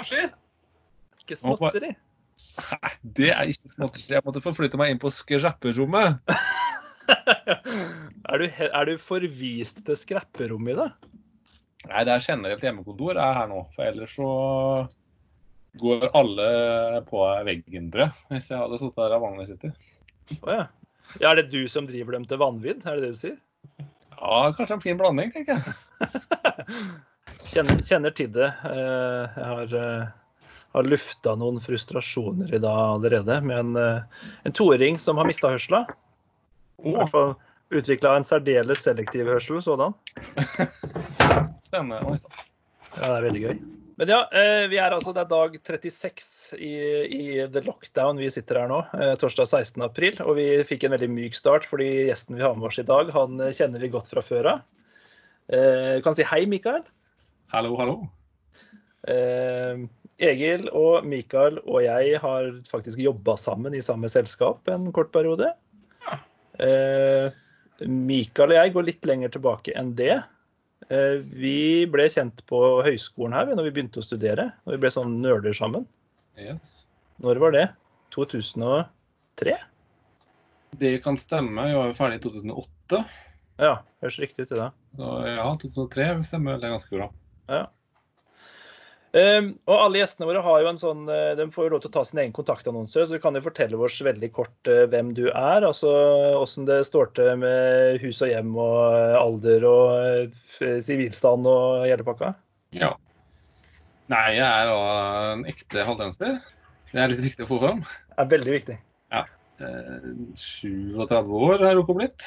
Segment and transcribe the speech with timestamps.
[0.00, 0.28] hva skjer?
[1.20, 1.88] Ikke småtteri.
[1.92, 4.14] Nei, det er ikke småtteri.
[4.14, 6.22] Jeg måtte forflytte meg inn på skrapperommet.
[8.30, 11.10] er, du, er du forvist til skrapperommet i dag?
[11.90, 13.58] Nei, det er generelt hjemmekontor jeg er her nå.
[13.74, 14.30] For ellers så
[15.84, 16.48] går alle
[17.10, 17.20] på
[17.50, 18.16] veggen, tror jeg.
[18.32, 19.76] Hvis jeg hadde sittet her av vanlig sitter.
[20.40, 20.64] Å ja.
[21.18, 21.34] ja.
[21.34, 22.88] Er det du som driver dem til vanvidd?
[22.88, 23.36] Er det det du sier?
[24.16, 26.98] Ja, kanskje en fin blanding, tenker jeg.
[27.48, 28.48] Kjenner, kjenner til det.
[28.68, 30.08] Eh, Jeg har, eh,
[30.74, 34.02] har lufta noen frustrasjoner i dag allerede med en, eh,
[34.44, 35.86] en toåring som har mista hørsla.
[36.84, 37.36] I hvert fall
[37.70, 39.94] utvikla en særdeles selektiv hørsel sådan.
[41.68, 42.18] Spennende.
[42.96, 43.60] Ja, det er veldig gøy.
[44.00, 44.24] Men ja,
[44.72, 46.72] vi er altså, det er dag 36 i,
[47.04, 48.78] i the lockdown vi sitter her nå,
[49.20, 49.82] torsdag 16.
[49.84, 50.16] april.
[50.24, 53.12] Og vi fikk en veldig myk start fordi gjesten vi har med oss i dag,
[53.12, 54.64] han kjenner vi godt fra før av.
[56.02, 56.80] Kan si hei, Mikael.
[57.50, 57.94] Hallo, hallo.
[59.10, 59.80] Eh,
[60.22, 65.48] Egil og Mikael og jeg har faktisk jobba sammen i samme selskap en kort periode.
[66.62, 67.32] Eh,
[67.88, 70.20] Mikael og jeg går litt lenger tilbake enn det.
[70.94, 74.52] Eh, vi ble kjent på høyskolen her når vi begynte å studere.
[74.62, 75.88] Når vi ble sånn nerder sammen.
[76.38, 76.84] Yes.
[77.24, 77.64] Når var det?
[78.14, 79.56] 2003?
[80.78, 81.66] Det kan stemme.
[81.66, 83.02] Jeg var ferdig i 2008.
[83.58, 84.70] Ja, høres riktig ut i det.
[85.00, 87.10] Så ja, 2003 stemmer det ganske bra.
[87.50, 87.66] Ja.
[89.10, 91.90] Um, og alle gjestene våre har jo en sånn, eh, de får jo lov til
[91.90, 95.10] å ta sin egen kontaktannonse, så du kan jo fortelle oss veldig kort uh, hvem
[95.16, 95.66] du er.
[95.66, 95.90] altså
[96.38, 101.88] Åssen det står til med hus og hjem og eh, alder og sivilstand sivilstand og
[101.88, 102.30] hele pakka.
[102.78, 102.92] Ja.
[104.14, 104.78] Nei, jeg er da
[105.32, 106.38] en ekte halvdenser.
[106.94, 107.82] Det er litt viktig å få fram.
[107.82, 108.78] Det er veldig viktig.
[109.60, 110.04] Eh,
[110.40, 112.26] 37 år har jeg blitt.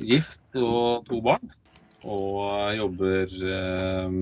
[0.00, 1.50] Gift og to barn.
[2.06, 4.16] Og jobber eh,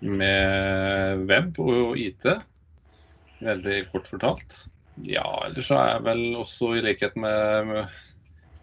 [0.00, 2.26] med web og IT.
[3.40, 4.56] Veldig kort fortalt.
[5.08, 7.70] Ja, ellers så er jeg vel også, i likhet med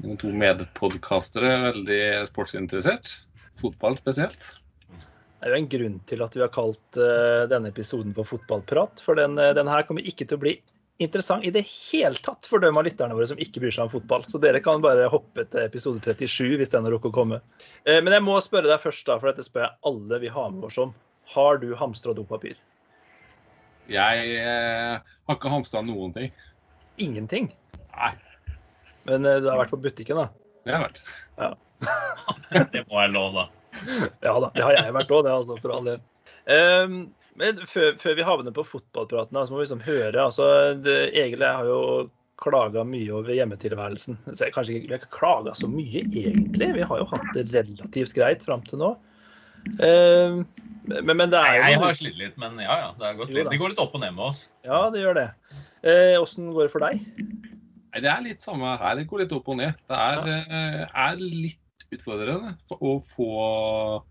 [0.04, 3.10] mine to medpodkastere, veldig sportsinteressert.
[3.58, 4.52] Fotball spesielt.
[5.38, 9.02] Det er jo en grunn til at vi har kalt eh, denne episoden for Fotballprat.
[9.06, 10.56] For den, eh, den her kommer ikke til å bli
[11.04, 13.92] interessant i det hele tatt for dem av lytterne våre som ikke bryr seg om
[13.94, 14.26] fotball.
[14.30, 17.42] Så dere kan bare hoppe til episode 37 hvis den har rukket å komme.
[17.86, 20.50] Eh, Men jeg må spørre deg først, da, for dette spør jeg alle vi har
[20.56, 20.96] med oss om.
[21.34, 22.58] Har du hamstra dopapir?
[23.92, 26.34] Jeg eh, har ikke hamstra noen ting.
[26.98, 27.52] Ingenting.
[27.96, 28.14] Nei,
[29.08, 30.28] Men eh, du har vært på butikken, da?
[30.66, 31.64] det har jeg vært.
[32.74, 33.44] Det må jeg lov, da.
[34.26, 36.00] Ja da, det har jeg vært òg, det, altså, for all del.
[36.50, 36.96] Ehm,
[37.38, 40.48] men før, før vi havner på fotballpraten, så må vi liksom høre altså,
[40.82, 41.82] det, Egil jeg har jo
[42.42, 44.20] klaga mye over hjemmetilværelsen.
[44.30, 46.70] Så jeg, kanskje ikke, Vi har ikke klaga så mye, egentlig.
[46.76, 48.92] Vi har jo hatt det relativt greit fram til nå.
[49.82, 50.46] Uh,
[50.88, 52.92] men, men det er jo Jeg har slitt litt, men ja, ja.
[53.00, 53.34] Det, er godt.
[53.34, 54.46] Jo det går litt opp og ned med oss.
[54.68, 55.30] Ja, det gjør det.
[56.22, 57.02] Åssen uh, går det for deg?
[57.98, 59.00] Nei, Det er litt samme her.
[59.00, 59.74] Det går litt opp og ned.
[59.90, 64.04] Det er, eh, er litt utfordrende å få eh,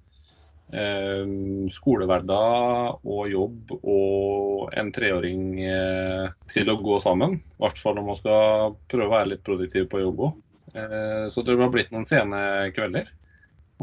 [1.71, 7.39] skolehverdag og jobb og en treåring eh, til å gå sammen.
[7.39, 10.41] I hvert fall når man skal prøve å være litt produktiv på jobb òg.
[10.75, 12.41] Eh, så det har blitt noen sene
[12.75, 13.13] kvelder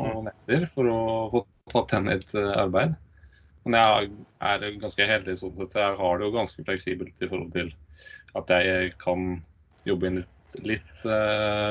[0.02, 1.00] og netter for å
[1.32, 2.98] få tatt igjen litt eh, arbeid.
[3.64, 4.12] Men jeg
[4.44, 7.72] er ganske heldig sånn sett, så jeg har det jo ganske fleksibelt i forhold til
[8.36, 9.38] at jeg kan
[9.88, 10.36] jobbe inn litt,
[10.68, 11.06] litt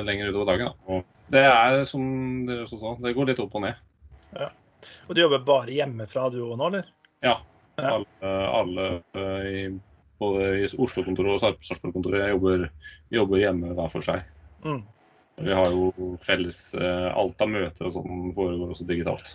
[0.06, 0.72] lenger utover dagen.
[0.72, 0.96] Da.
[0.96, 2.06] Og det er som
[2.48, 3.76] dere også sa, det går litt opp og ned.
[5.08, 6.90] Og du jobber bare hjemmefra du òg nå, eller?
[7.24, 7.38] Ja.
[7.82, 9.60] Alle, alle eh, i,
[10.20, 12.66] både i Oslo-kontoret og Sarpsborg-kontoret jobber,
[13.14, 14.26] jobber hjemme hver for seg.
[14.66, 14.82] Mm.
[15.42, 19.32] Vi har jo felles eh, Alt av møter og sånn foregår også digitalt.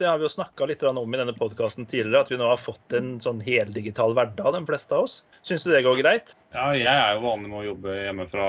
[0.00, 2.60] Det har vi jo snakka litt om i denne podkasten tidligere, at vi nå har
[2.60, 5.16] fått en sånn heldigital hverdag, de fleste av oss.
[5.44, 6.32] Syns du det går greit?
[6.54, 8.46] Ja, jeg er jo vanlig med å jobbe hjemmefra.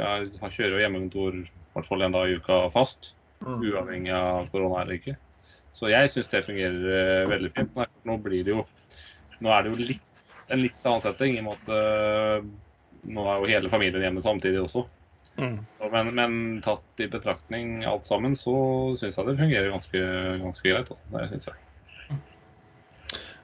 [0.00, 1.44] Jeg kjører jo hjemmekontor i
[1.74, 3.10] hvert fall en dag i uka fast.
[3.44, 3.58] Mm.
[3.60, 5.18] Uavhengig av korona eller ikke.
[5.76, 7.74] Så jeg syns det fungerer eh, veldig fint.
[7.76, 8.64] Men Nå blir det jo
[9.40, 12.48] Nå er det jo litt, en litt annen setting, i og med at eh,
[13.08, 14.82] nå er jo hele familien hjemme samtidig også.
[15.40, 15.56] Mm.
[15.94, 18.52] Men, men tatt i betraktning alt sammen, så
[19.00, 20.02] syns jeg det fungerer ganske,
[20.42, 20.90] ganske greit.
[20.92, 21.06] Altså.
[21.14, 22.18] Det synes jeg.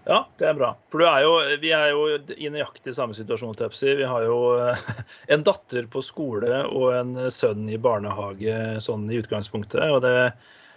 [0.06, 0.68] Ja, det er bra.
[0.92, 1.32] For du er jo,
[1.62, 2.04] vi er jo
[2.36, 3.56] i nøyaktig samme situasjon.
[3.58, 3.96] Tepsi.
[3.98, 4.84] Vi har jo eh,
[5.34, 9.82] en datter på skole og en sønn i barnehage sånn i utgangspunktet.
[9.90, 10.30] Og det,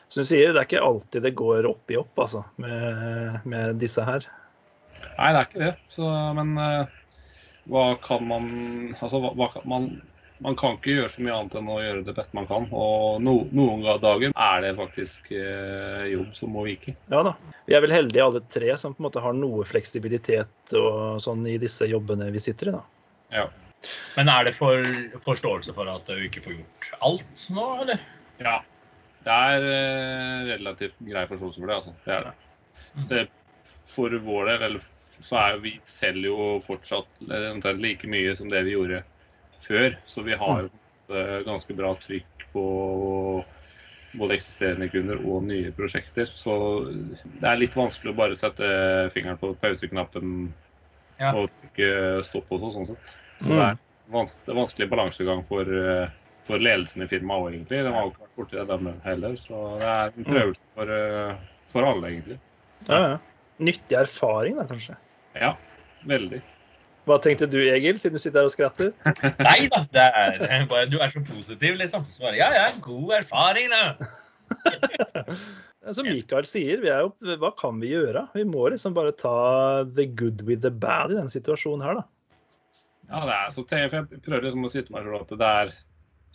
[0.10, 3.82] som du sier, det er ikke alltid det går opp i opp, altså, med, med
[3.82, 4.26] disse her.
[5.00, 5.74] Nei, det er ikke det.
[5.94, 6.96] Så, men eh,
[7.70, 8.48] hva kan man
[8.98, 9.92] Altså, hva, hva kan man
[10.40, 12.68] man kan ikke gjøre så mye annet enn å gjøre det beste man kan.
[12.72, 16.96] Og no, noen dager er det faktisk eh, jobb som må vike.
[17.12, 17.34] Ja da.
[17.68, 21.44] Vi er vel heldige alle tre som på en måte har noe fleksibilitet og sånn
[21.50, 22.84] i disse jobbene vi sitter i, da.
[23.36, 23.46] Ja.
[24.16, 24.84] Men er det for
[25.28, 28.04] forståelse for at du ikke får gjort alt nå, eller?
[28.40, 28.60] ja.
[29.26, 31.94] Det er eh, relativt grei forståelse for det, altså.
[32.06, 32.34] Det er det.
[33.10, 33.26] Så
[33.90, 34.86] for vår del, eller
[35.20, 39.02] så er vi selger jo fortsatt eh, omtrent like mye som det vi gjorde
[39.60, 39.98] før.
[40.08, 40.70] Så vi har jo
[41.16, 42.64] eh, ganske bra trykk på
[44.20, 46.32] både eksisterende kunder og nye prosjekter.
[46.40, 46.54] Så
[46.90, 48.70] det er litt vanskelig å bare sette
[49.14, 50.50] fingeren på pauseknappen
[51.20, 51.34] Ja.
[51.36, 53.14] og trykke stopp også, sånn sett.
[53.44, 55.68] Så det er en vanskelig balansegang for,
[56.50, 57.82] for ledelsen i firmaet òg, egentlig.
[57.86, 59.36] De har jo ikke vært borti det, dem heller.
[59.40, 61.36] Så det er en prøvelse for, eh,
[61.74, 62.40] for alle, egentlig.
[62.90, 63.18] Ja, ja.
[63.70, 64.96] Nyttig erfaring, da, kanskje.
[65.38, 65.54] Ja,
[66.10, 66.40] veldig.
[67.10, 68.92] Hva tenkte du, Egil, siden du sitter her og skratter?
[69.48, 70.06] Nei da, det
[70.46, 72.06] er bare Du er så positiv, liksom.
[72.14, 73.96] Så bare, ja, ja, god erfaring, da.
[75.96, 78.26] Som Mikael sier, vi er jo, hva kan vi gjøre?
[78.36, 79.34] Vi må liksom bare ta
[79.96, 82.06] the good with the bad i denne situasjonen her, da.
[83.10, 85.48] Ja, det er så te- Jeg prøver liksom å si til meg selv at det
[85.64, 85.72] er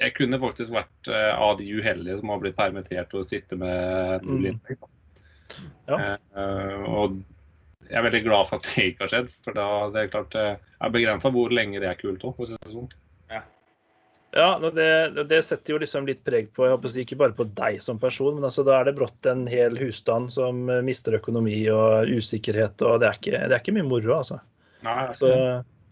[0.03, 4.27] Jeg kunne faktisk vært eh, av de uheldige som har blitt permittert og sitter med
[4.27, 4.51] null Mm.
[4.55, 4.91] inntekt.
[5.87, 6.17] Ja.
[6.35, 7.19] Uh, og
[7.85, 9.33] jeg er veldig glad for at det ikke har skjedd.
[9.45, 12.47] For da det er klart det er begrensa hvor lenge det er kult òg, for
[12.47, 12.91] å si det sånn.
[14.35, 17.77] Ja, det, det setter jo liksom litt preg på, jeg håper ikke bare på deg
[17.85, 21.61] som person, men altså da er det brått en hel husstand som eh, mister økonomi
[21.71, 24.41] og usikkerhet, og det er ikke, det er ikke mye moro, altså.
[24.83, 25.31] Nei, Så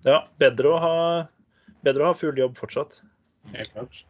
[0.03, 0.97] ja, bedre å ha,
[1.87, 2.99] bedre å ha full jobb fortsatt.
[3.55, 4.03] Helt klart.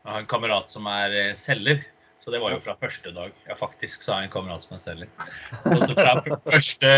[0.00, 1.82] Jeg har en kamerat som er eh, selger.
[2.20, 3.30] Så det var jo fra første dag.
[3.48, 5.08] Ja, faktisk så har jeg en kamerat som er selger.
[5.70, 6.90] Og så fra første,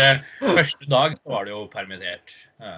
[0.43, 2.33] første dag så var det jo permittert.
[2.59, 2.73] Ja.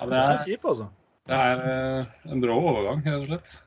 [0.00, 0.88] Ja, Det er er, kjipt, altså.
[1.28, 3.60] det er eh, en brå overgang, rett og slett.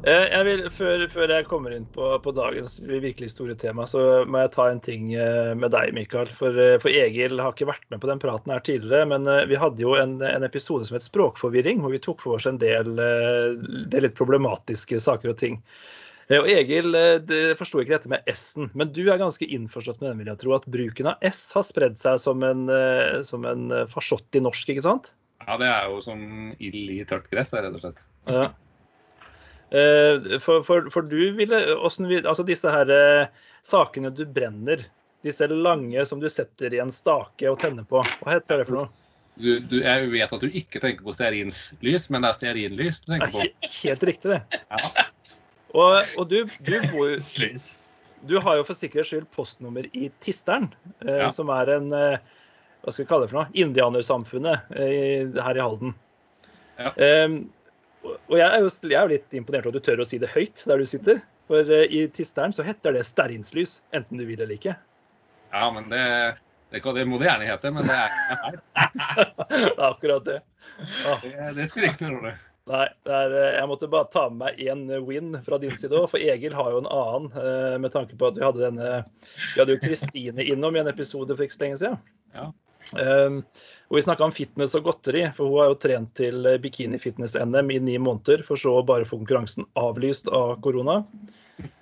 [0.00, 4.24] Eh, Jeg vil, før, før jeg kommer inn på, på dagens virkelig store tema, så
[4.24, 6.30] må jeg ta en ting eh, med deg, Mikael.
[6.38, 9.58] For, eh, for Egil har ikke vært med på den praten her tidligere, men vi
[9.60, 12.94] hadde jo en, en episode som het Språkforvirring, hvor vi tok for oss en del,
[12.96, 15.60] del litt problematiske saker og ting.
[16.30, 16.94] Og Egil
[17.58, 20.54] forsto ikke dette med S-en, men du er ganske innforstått med den, vil jeg tro.
[20.54, 22.70] At bruken av S har spredd seg som en,
[23.26, 25.10] som en farsott i norsk, ikke sant?
[25.42, 26.22] Ja, det er jo som
[26.62, 28.04] ild i tørt gress, rett og slett.
[28.30, 28.46] Ja.
[29.70, 31.58] Eh, For, for, for du ville
[32.10, 33.26] vil, Altså disse her eh,
[33.62, 34.82] sakene du brenner,
[35.22, 38.80] disse lange som du setter i en stake og tenner på, hva heter det for
[38.80, 38.88] noe?
[39.40, 43.12] Du, du, jeg vet at du ikke tenker på stearinlys, men det er stearinlys du
[43.12, 43.44] tenker på.
[43.84, 44.60] Helt riktig, det.
[44.72, 45.06] Ja.
[45.70, 47.60] Og, og du, du, bor, jo-
[48.26, 50.66] du har jo for sikkerhets skyld postnummer i Tisteren,
[51.06, 51.30] eh, Ja.
[51.32, 52.18] som er en eh,
[52.82, 53.52] Hva skal vi kalle det for noe?
[53.60, 55.94] Indianersamfunnet eh, her i Halden.
[56.80, 56.92] Ja.
[58.04, 60.18] Og jeg er, jo, jeg er jo litt imponert over at du tør å si
[60.22, 61.18] det høyt der du sitter.
[61.50, 64.76] For eh, i Tisteren så heter det stearinslys, enten du vil eller ikke.
[65.52, 66.04] Ja, men det,
[66.70, 68.60] det, det må det gjerne hete, men det er ikke feil.
[69.90, 70.38] Akkurat det.
[71.04, 72.32] Ah, Det, det skulle ikke være rolle.
[72.70, 75.96] nei, det er, eh, jeg måtte bare ta med meg én win fra din side
[75.98, 77.28] òg, for Egil har jo en annen.
[77.42, 78.90] eh, Med tanke på at vi hadde denne
[79.56, 81.98] Vi hadde jo Kristine innom i en episode for ikke så lenge siden.
[82.36, 82.46] Ja.
[82.96, 83.42] Um,
[83.90, 87.78] og vi snakka om fitness og godteri, for hun har jo trent til bikini-fitness-NM i
[87.82, 91.00] ni måneder, for så å bare få konkurransen avlyst av korona.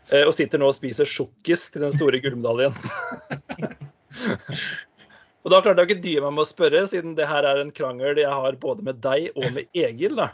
[0.08, 2.72] Eh, og sitter nå og spiser sjokkis til den store gullmedaljen.
[5.44, 7.74] og da klarte jeg ikke dy meg med å spørre, siden det her er en
[7.76, 10.30] krangel jeg har både med deg og med Egil, da.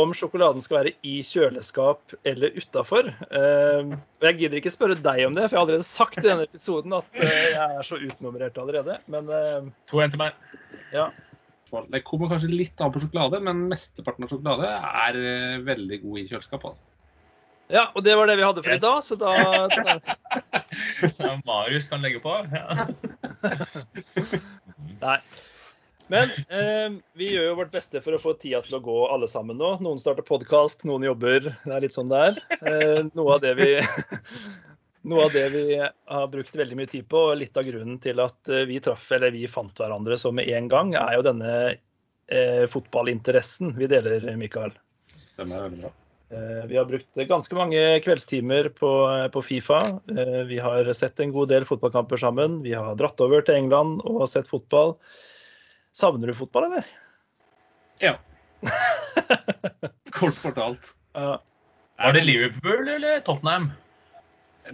[0.00, 3.10] Om sjokoladen skal være i kjøleskap eller utafor.
[3.30, 6.24] Um, og jeg gidder ikke spørre deg om det, for jeg har allerede sagt i
[6.24, 8.98] denne episoden at eh, jeg er så utnummerert allerede.
[9.06, 10.34] Men eh, To en til meg.
[10.94, 11.10] ja.
[11.90, 14.68] Det kommer kanskje litt an på sjokolade, men mesteparten av sjokolade
[15.06, 16.66] er eh, veldig god i kjøleskap.
[16.70, 16.84] Altså.
[17.74, 19.32] ja, og det var det vi hadde for i dag, så da
[21.24, 22.36] Ja, Marius kan legge på.
[22.54, 22.86] Ja.
[25.02, 25.18] Nei.
[26.12, 29.28] Men eh, vi gjør jo vårt beste for å få tida til å gå alle
[29.30, 29.70] sammen nå.
[29.84, 31.48] Noen starter podkast, noen jobber.
[31.64, 32.38] Det er litt sånn det er.
[32.60, 33.70] Eh, noe, av det vi,
[35.10, 38.20] noe av det vi har brukt veldig mye tid på, og litt av grunnen til
[38.24, 41.52] at eh, vi traff, eller vi fant hverandre så med en gang, er jo denne
[41.72, 44.76] eh, fotballinteressen vi deler, Mikael.
[45.32, 45.94] Stemmer veldig bra.
[46.34, 48.92] Eh, Vi har brukt ganske mange kveldstimer på,
[49.32, 49.80] på Fifa.
[50.12, 52.60] Eh, Vi har sett en god del fotballkamper sammen.
[52.62, 54.98] Vi har dratt over til England og sett fotball.
[55.94, 56.86] Savner du fotball, eller?
[58.02, 58.16] Ja.
[60.18, 60.94] Kort fortalt.
[61.14, 61.36] Ja.
[61.98, 63.68] Var det Liverpool eller Tottenham?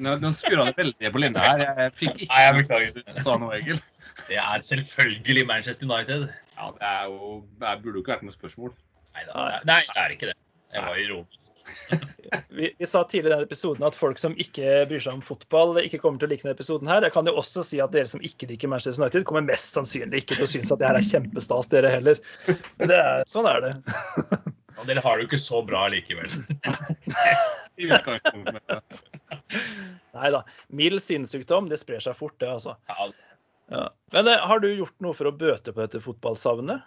[0.00, 1.64] Nå, nå skurra det veldig på linja her.
[1.66, 3.22] Jeg fikk ikke Nei, jeg beklager.
[3.26, 3.80] sa noe, Egil.
[4.28, 6.28] Det er selvfølgelig Manchester United.
[6.56, 8.72] Ja, det er jo Det burde jo ikke vært noe spørsmål.
[9.16, 10.36] Neida, Nei, det er ikke det.
[10.70, 11.56] Jeg var ironisk.
[12.54, 15.72] Vi, vi sa tidligere i denne episoden at folk som ikke bryr seg om fotball,
[15.80, 17.02] ikke kommer til å like denne episoden her.
[17.02, 20.22] Jeg kan jo også si at dere som ikke liker Manchester United, kommer mest sannsynlig
[20.22, 22.20] ikke til å synes at det her er kjempestas, dere heller.
[22.78, 23.72] Men det er, sånn er det.
[24.78, 26.30] Og dere har det jo ikke så bra likevel.
[30.14, 30.44] Nei da.
[30.82, 32.76] Mild sinnssykdom, det sprer seg fort, det, altså.
[32.92, 33.10] Ja,
[33.70, 33.84] Ja.
[34.10, 36.82] Men eh, har du gjort noe for å bøte på dette fotballsavnet?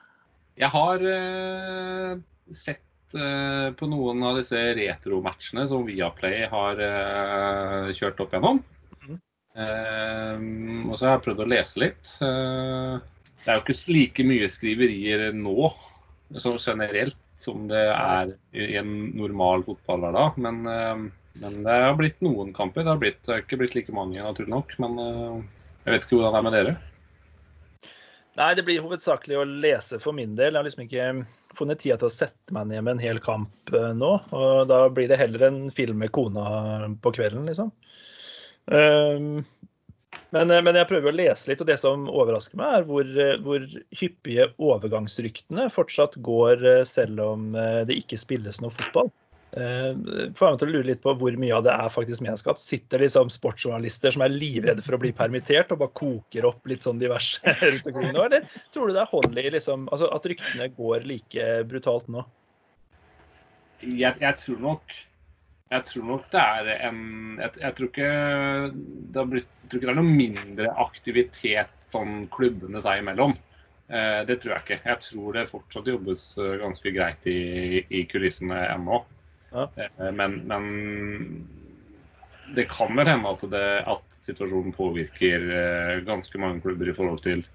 [0.60, 2.18] Jeg har uh,
[2.52, 2.84] sett
[3.16, 8.62] eh, på noen av disse retromatchene som Viaplay har eh, kjørt opp gjennom.
[9.02, 9.18] Mhm.
[9.64, 10.46] Eh,
[10.90, 12.14] og så har jeg prøvd å lese litt.
[12.20, 15.74] Det er jo ikke like mye skriverier nå
[16.40, 20.40] så generelt som det er i en normal fotballhverdag.
[20.42, 22.86] Men, men det har blitt noen kamper.
[22.86, 24.74] Det har, blitt, det har ikke blitt like mange, naturlig nok.
[24.82, 26.76] Men jeg vet ikke hvordan det er med dere.
[28.40, 30.56] Nei, det blir hovedsakelig å lese for min del.
[30.56, 31.10] Jeg har liksom ikke
[31.58, 34.14] funnet tida til å sette meg ned med en hel kamp eh, nå.
[34.36, 37.72] Og da blir det heller en film med kona på kvelden, liksom.
[38.66, 39.44] Um,
[40.34, 43.10] men, eh, men jeg prøver å lese litt, og det som overrasker meg, er hvor,
[43.26, 43.66] eh, hvor
[44.00, 47.52] hyppige overgangsryktene fortsatt går selv om
[47.88, 49.12] det ikke spilles noe fotball.
[49.54, 49.90] Eh,
[50.34, 52.64] får meg til å lure litt på hvor mye av det er faktisk medskapt.
[52.64, 56.86] Sitter liksom sportsjournalister som er livredde for å bli permittert og bare koker opp litt
[56.86, 60.26] sånn diverse rundt omkring nå, eller tror du det er hold i liksom, altså at
[60.30, 62.26] ryktene går like brutalt nå?
[63.84, 64.94] jeg, jeg tror nok
[65.74, 67.00] jeg tror nok det er en
[67.42, 68.10] Jeg, jeg tror ikke
[69.16, 73.34] det blitt, tror ikke det er noe mindre aktivitet sånn klubbene seg imellom.
[73.90, 74.78] Eh, det tror jeg ikke.
[74.86, 77.40] Jeg tror det fortsatt jobbes eh, ganske greit i,
[77.90, 79.02] i kulissene ennå.
[79.54, 79.70] Ja.
[79.76, 81.48] Eh, men, men
[82.56, 87.22] det kan vel hende at, det, at situasjonen påvirker eh, ganske mange klubber i forhold
[87.24, 87.46] til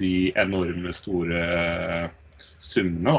[0.00, 2.06] de enorme store eh,
[2.58, 3.18] summene.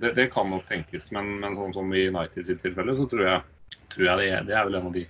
[0.00, 3.26] Det, det kan nok tenkes, men, men sånn som i United sitt tilfelle, så tror
[3.26, 5.08] jeg, tror jeg det, er, det er vel en av de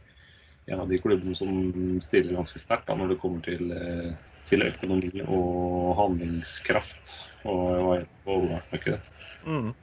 [0.64, 1.50] en av de klubbene som
[2.00, 3.66] stiller ganske sterkt når det kommer til,
[4.48, 7.18] til økonomi og handlingskraft.
[7.44, 9.00] Og, og, og, ikke det.
[9.44, 9.74] Mm.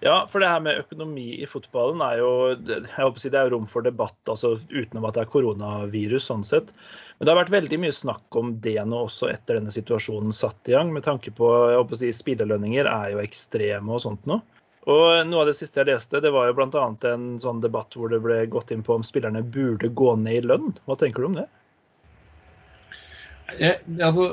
[0.00, 3.40] Ja, for det her med økonomi i fotballen er jo jeg håper å si det
[3.42, 6.24] er rom for debatt, altså utenom at det er koronavirus.
[6.30, 6.70] sånn sett.
[7.18, 10.72] Men det har vært veldig mye snakk om det nå også etter denne situasjonen satt
[10.72, 10.94] i gang.
[10.94, 14.40] Med tanke på jeg håper å si spillerlønninger er jo ekstreme og sånt nå.
[14.88, 16.84] Og noe av det siste jeg leste, det var jo bl.a.
[17.12, 20.46] en sånn debatt hvor det ble gått inn på om spillerne burde gå ned i
[20.48, 20.72] lønn.
[20.88, 21.48] Hva tenker du om det?
[23.58, 24.32] Jeg, altså,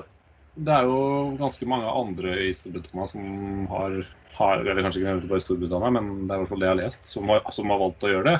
[0.57, 0.99] det er jo
[1.37, 3.97] ganske mange andre i Storbritannia som har,
[4.37, 6.81] har Eller kanskje ikke bare Storbritannia, men det er i hvert fall det jeg har
[6.81, 8.37] lest, som har, som har valgt å gjøre det.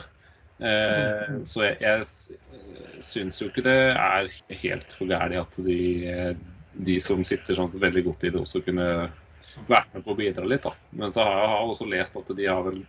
[0.67, 4.31] Eh, så jeg, jeg syns jo ikke det er
[4.63, 5.81] helt for gærent at de,
[6.89, 8.87] de som sitter sånn veldig godt i det, også kunne
[9.69, 10.65] vært med på å bidra litt.
[10.65, 10.73] da.
[10.97, 12.81] Men så har jeg også lest at de har vel,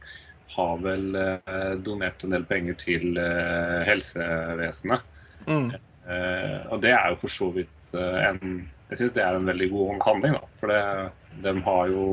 [0.55, 5.05] har vel eh, donert en del penger til eh, helsevesenet.
[5.49, 5.71] Mm.
[6.09, 9.49] Eh, og det er jo for så vidt eh, en Jeg syns det er en
[9.49, 10.53] veldig god handling, da.
[10.61, 10.83] For det,
[11.45, 12.05] de har jo,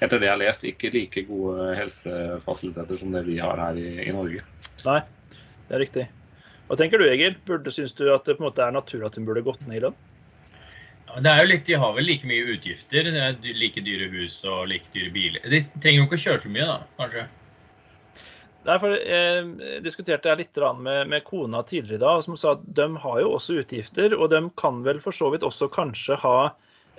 [0.00, 3.88] etter det jeg har lest, ikke like gode helsefasiliteter som det vi har her i,
[4.06, 4.44] i Norge.
[4.86, 5.00] Nei,
[5.68, 6.06] det er riktig.
[6.68, 7.36] Hva tenker du, Egil?
[7.48, 9.80] Burde, Syns du at det på en måte er naturlig at hun burde gått ned
[9.80, 9.98] i lønn?
[11.08, 13.08] Ja, det er jo litt, De har vel like mye utgifter.
[13.08, 15.44] Er like dyre hus og like dyre biler.
[15.48, 17.24] De trenger jo ikke å kjøre så mye, da, kanskje.
[18.68, 23.20] Derfor jeg diskuterte litt med, med kona tidligere i dag, som sa at de har
[23.22, 26.50] jo også utgifter, og de kan vel for så vidt også kanskje ha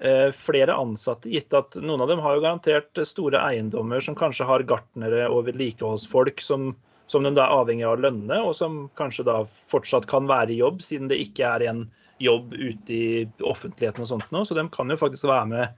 [0.01, 4.49] eh, flere ansatte, gitt at noen av dem har jo garantert store eiendommer som kanskje
[4.49, 6.71] har gartnere og vedlikeholdsfolk som,
[7.11, 10.55] som de da er avhengig av å lønne, og som kanskje da fortsatt kan være
[10.55, 11.85] i jobb, siden det ikke er en
[12.19, 13.09] jobb ute i
[13.45, 14.41] offentligheten og sånt nå.
[14.43, 15.77] Så de kan jo faktisk være med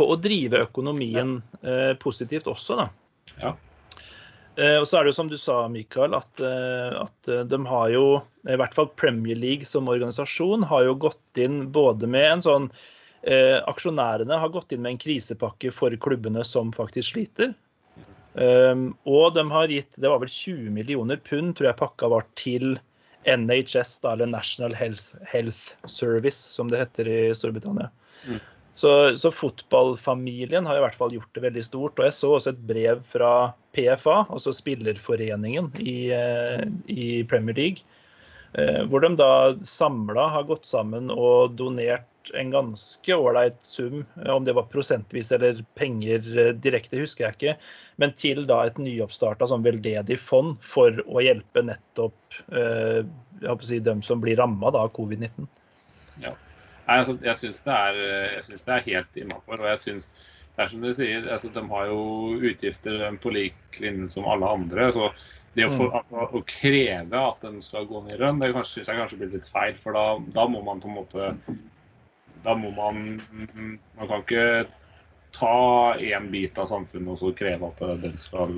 [0.00, 2.88] på å drive økonomien eh, positivt også, da.
[3.36, 3.58] Ja.
[4.56, 7.60] Eh, Og så er det jo som du sa, Mikael, at, eh, at eh, de
[7.66, 8.04] har jo,
[8.48, 12.68] i hvert fall Premier League som organisasjon, har jo gått inn både med en sånn
[13.22, 17.54] eh, Aksjonærene har gått inn med en krisepakke for klubbene som faktisk sliter.
[18.34, 22.28] Um, og de har gitt det var vel 20 millioner pund, tror jeg pakka var
[22.38, 22.76] til
[23.26, 27.90] NHS, da, eller National Health, Health Service, som det heter i Storbritannia.
[28.28, 28.38] Mm.
[28.80, 31.98] Så, så fotballfamilien har i hvert fall gjort det veldig stort.
[31.98, 33.32] Og jeg så også et brev fra
[33.76, 37.84] PFA, altså spillerforeningen i, eh, i Premier League,
[38.56, 42.08] eh, hvor de da samla har gått sammen og donert
[42.40, 47.56] en ganske ålreit sum, eh, om det var prosentvis eller penger direkte, husker jeg ikke,
[48.00, 53.02] men til da et nyoppstarta sånn veldedig fond for å hjelpe nettopp eh,
[53.40, 55.48] jeg håper å si, dem som blir ramma av covid-19.
[56.90, 57.74] Nei, altså, jeg syns det,
[58.66, 59.60] det er helt innafor.
[59.62, 60.08] Og jeg syns
[60.56, 62.00] det er som du sier, altså, de har jo
[62.50, 64.88] utgifter på lik linje som alle andre.
[64.92, 65.12] så
[65.54, 68.90] det å, få, altså, å kreve at de skal gå ned i lønn, det syns
[68.90, 69.78] jeg kanskje blir litt feil.
[69.78, 70.04] For da,
[70.34, 71.32] da må man på en måte
[72.44, 74.44] Da må man Man kan ikke
[75.36, 78.54] ta én bit av samfunnet og så kreve at den skal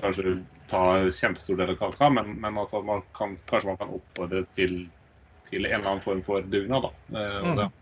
[0.00, 0.38] kanskje
[0.70, 4.78] ta kjempestor del av kaka, men, men altså man kan, kanskje man kan oppfordre til,
[5.46, 6.88] til en eller annen form for dugnad.
[6.88, 7.20] da.
[7.20, 7.74] Eh, og det har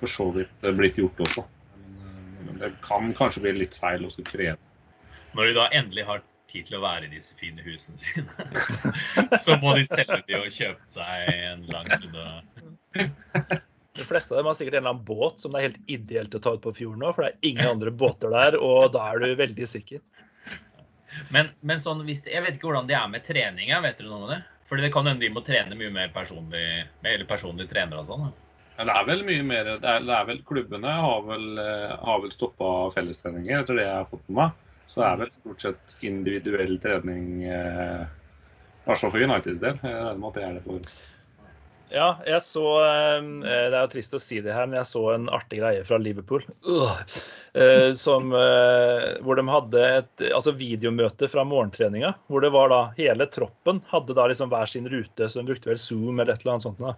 [0.00, 1.44] for så vidt blitt gjort også.
[1.76, 4.58] Men, eh, det kan kanskje bli litt feil å skulle kreve
[5.36, 8.30] Når de da endelig har tid til å være i disse fine husene sine,
[9.44, 12.26] så må de selge de og kjøpe seg en lang runde.
[13.96, 16.36] De fleste av dem har sikkert en eller annen båt som det er helt ideelt
[16.38, 19.10] å ta ut på fjorden nå, for det er ingen andre båter der, og da
[19.10, 20.00] er du veldig sikker.
[21.34, 24.12] Men, men sånn, hvis det, jeg vet ikke hvordan det er med treninga, vet dere
[24.12, 24.40] noe om det?
[24.66, 26.66] Fordi det kan hende de må trene mye mer personlig,
[27.04, 28.28] eller personlig trener og sånn.
[28.76, 31.92] Ja, det er vel mye mer det er, det er vel Klubbene har vel, eh,
[32.02, 34.62] har vel stoppa fellestreninger, etter det jeg har fått med meg.
[34.86, 39.78] Så det er vel stort sett individuell trening, eh, i hvert fall for Uniteds del.
[39.80, 40.90] Jeg regner med at det er det for
[41.94, 43.28] Ja, jeg så eh,
[43.70, 45.98] Det er jo trist å si det her, men jeg så en artig greie fra
[46.02, 46.42] Liverpool.
[46.66, 46.98] Uh,
[47.54, 52.14] eh, som, eh, hvor de hadde et altså videomøte fra morgentreninga.
[52.26, 55.70] Hvor det var da hele troppen hadde da liksom hver sin rute, så de brukte
[55.70, 56.82] vel Zoom eller et eller annet sånt.
[56.82, 56.96] da.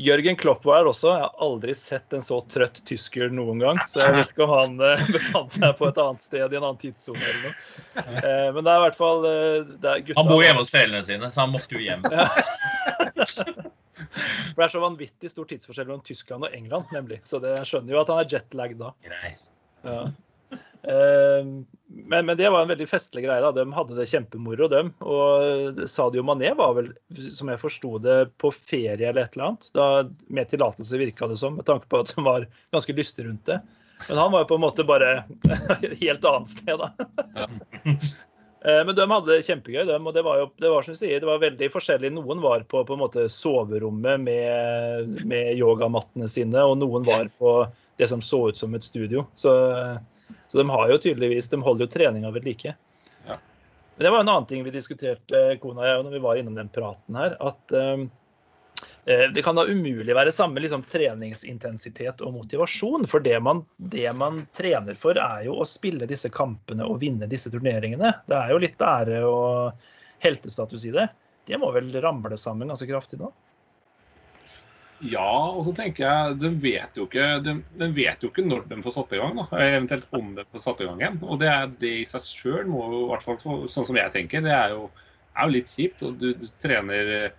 [0.00, 1.10] Jørgen Klopp var her også.
[1.12, 3.80] Jeg har aldri sett en så trøtt tysker noen gang.
[3.88, 4.78] Så jeg vet ikke om han
[5.12, 8.06] befant seg på et annet sted i en annen tidssone eller noe.
[8.56, 11.44] Men det er i hvert fall det gutta Han bor hjemme hos foreldrene sine, så
[11.44, 12.08] han måtte jo hjem.
[14.54, 17.20] For det er så vanvittig stor tidsforskjell mellom Tyskland og England, nemlig.
[17.28, 18.90] Så det jeg skjønner jo at han er jetlagd da.
[19.84, 20.00] Ja.
[20.80, 21.50] Eh,
[21.90, 23.42] Men, men det var en veldig festlig greie.
[23.42, 23.50] da.
[23.52, 24.92] De hadde det kjempemoro, dem.
[25.02, 26.92] Og Sadio Mané var vel,
[27.34, 29.66] som jeg forsto det, på ferie eller et eller annet.
[29.74, 29.88] Da,
[30.30, 33.58] med tillatelse, virka det som, med tanke på at de var ganske lystig rundt det.
[34.08, 35.10] Men han var jo på en måte bare
[36.04, 37.48] helt annet sted, da.
[38.64, 41.00] Eh, Men de hadde det kjempegøy, de, og det var jo det var som du
[41.00, 42.12] sier, det var veldig forskjellig.
[42.12, 47.54] Noen var på, på en måte soverommet med, med yogamattene sine, og noen var på
[48.00, 49.24] det som så ut som et studio.
[49.34, 49.52] Så,
[50.48, 52.76] så de har jo tydeligvis, de holder jo treninga ved like.
[53.28, 53.40] Ja.
[53.96, 56.60] Men det var en annen ting vi diskuterte, kona og jeg, når vi var innom
[56.60, 57.36] den praten her.
[57.40, 58.08] at eh, eh,
[59.34, 63.06] det kan da umulig være samme liksom, treningsintensitet og motivasjon.
[63.10, 67.28] For det man, det man trener for, er jo å spille disse kampene og vinne
[67.30, 68.12] disse turneringene.
[68.30, 69.88] Det er jo litt ære og
[70.24, 71.08] heltestatus i det.
[71.48, 73.32] Det må vel ramle sammen ganske kraftig nå?
[75.00, 78.66] Ja, og så tenker jeg, de vet jo ikke, de, de vet jo ikke når
[78.68, 79.46] de får satt i gang, da.
[79.64, 81.16] eventuelt om de får satt i gang igjen.
[81.24, 84.12] Og det, er, det i seg sjøl må jo, i hvert fall sånn som jeg
[84.12, 84.90] tenker, det er jo,
[85.32, 86.04] er jo litt kjipt.
[86.04, 87.30] Og du, du trener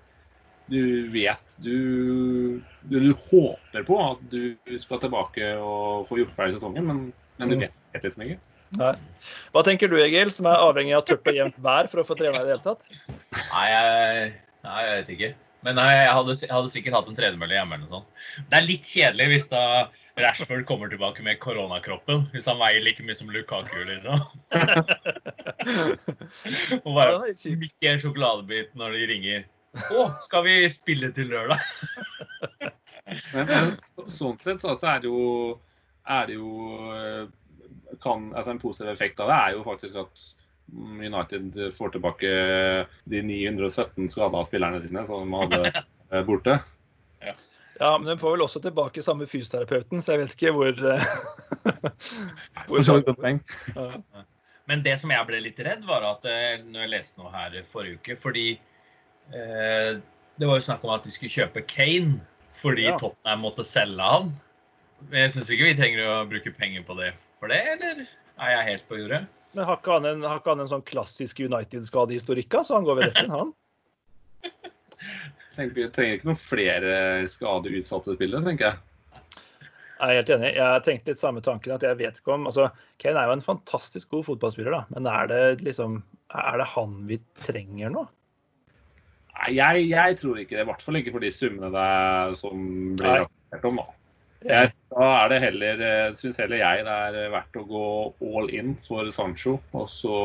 [0.71, 6.60] Du vet du, du, du håper på at du skal tilbake og få gjort ferdig
[6.60, 7.03] sesongen, men,
[7.41, 8.39] men du vet vet liksom ikke.
[8.79, 8.93] Nei.
[9.51, 12.15] Hva tenker du, Egil, som er avhengig av tørt og jevnt vær for å få
[12.19, 12.86] trene i det hele tatt?
[13.51, 14.29] Nei, jeg,
[14.63, 15.31] nei, jeg vet ikke.
[15.62, 18.23] Men nei, jeg hadde, jeg hadde sikkert hatt en tredemølle hjemme eller noe sånt.
[18.49, 19.63] Det er litt kjedelig hvis da
[20.21, 22.19] Rashford kommer tilbake med koronakroppen.
[22.34, 24.17] Hvis han veier like mye som Lukaku, liksom.
[26.86, 29.41] Og bare midt i en sjokoladebit når de ringer.
[29.71, 31.62] Å, skal vi spille til lørdag?
[33.34, 33.71] Men, men
[34.12, 35.55] sånn sett så er det jo,
[36.07, 36.51] er det jo
[36.95, 37.25] eh,
[38.03, 40.27] kan, altså En positiv effekt av det er jo faktisk at
[40.71, 42.29] United får tilbake
[43.12, 45.73] de 917 skada spillerne sine som de hadde
[46.13, 46.62] eh, borte.
[47.81, 51.05] Ja, men de får vel også tilbake samme fysioterapeuten, så jeg vet ikke hvor, eh,
[52.69, 52.86] hvor
[53.75, 54.25] ja.
[54.69, 56.23] Men det som jeg ble litt redd, var at
[56.63, 58.45] når jeg leste noe her forrige uke Fordi
[59.31, 62.19] det var jo snakk om at de skulle kjøpe Kane
[62.61, 62.97] fordi Ja.
[62.99, 64.33] Tottenham måtte selge han.
[65.09, 68.51] Men jeg syns ikke vi trenger å bruke penger på det for det, eller er
[68.53, 69.23] jeg helt på jordet?
[69.55, 72.99] Men har ikke han en, har ikke han en sånn klassisk United-skadehistorikk, så han går
[72.99, 73.51] vel rett inn, han?
[75.75, 76.93] Vi trenger ikke noen flere
[77.29, 78.79] skadeutsatte spillere, tenker jeg.
[80.01, 80.53] Jeg er helt enig.
[80.55, 81.73] Jeg tenkte litt samme tanken.
[81.75, 82.69] at jeg vet ikke om, altså,
[83.01, 85.99] Kane er jo en fantastisk god fotballspiller, da, men er det liksom,
[86.33, 88.07] er det han vi trenger nå?
[89.51, 90.65] Jeg, jeg tror ikke det.
[90.65, 92.67] I hvert fall ikke for de summene det som
[92.99, 93.81] blir rapportert om.
[93.81, 93.89] da.
[94.41, 95.81] Da er det heller,
[96.17, 96.93] syns heller jeg det
[97.25, 97.85] er verdt å gå
[98.31, 100.17] all in for Sancho, og så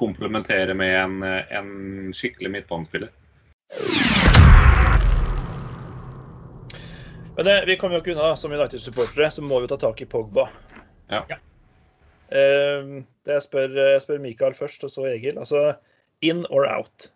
[0.00, 1.18] komplementere med en,
[1.52, 1.70] en
[2.16, 3.12] skikkelig midtbanespiller.
[7.36, 10.08] Men det, vi kommer jo ikke unna, som United-supportere, så må vi ta tak i
[10.08, 10.48] Pogba.
[11.12, 11.22] Ja.
[11.30, 11.38] Ja.
[12.30, 12.90] Eh,
[13.26, 15.38] det jeg spør, jeg spør Mikael først, og så Egil.
[15.38, 15.74] Altså,
[16.20, 17.10] in or out?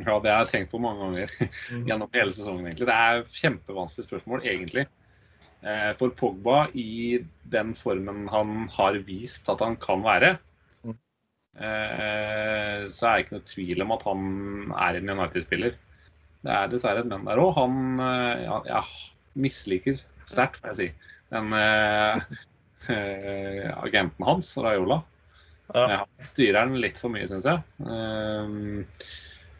[0.00, 1.32] Ja, det har jeg tenkt på mange ganger
[1.88, 2.66] gjennom hele sesongen.
[2.70, 2.88] egentlig.
[2.88, 4.86] Det er kjempevanskelig spørsmål, egentlig.
[5.62, 7.20] Eh, For Pogba, i
[7.52, 10.38] den formen han har vist at han kan være,
[10.82, 10.96] Mm.
[11.62, 14.22] eh, så er det ikke noe tvil om at han
[14.88, 15.76] er en United-spiller.
[16.42, 17.52] Det er dessverre et men der òg.
[17.54, 20.88] Han eh, ja, jeg misliker sterkt, får jeg si,
[21.30, 22.32] den eh,
[22.96, 25.02] eh, agenten hans, Raiola.
[25.72, 26.02] Ja.
[26.02, 27.62] Han styrer den litt for mye, syns jeg.
[27.78, 28.82] Um,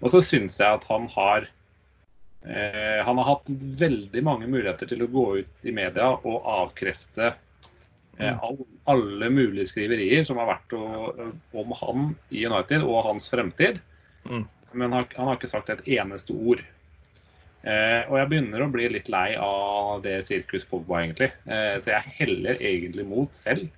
[0.02, 1.46] og så syns jeg at han har
[2.44, 3.48] eh, Han har hatt
[3.80, 7.32] veldig mange muligheter til å gå ut i media og avkrefte
[8.18, 8.58] eh, all,
[8.90, 10.84] alle mulige skriverier som har vært å,
[11.62, 13.80] om han i United og hans fremtid.
[14.26, 14.46] Mm.
[14.72, 16.62] Men han, han har ikke sagt et eneste ord.
[17.62, 21.30] Eh, og jeg begynner å bli litt lei av det sirkus Pogba, egentlig.
[21.46, 23.68] Eh, så jeg heller egentlig mot selv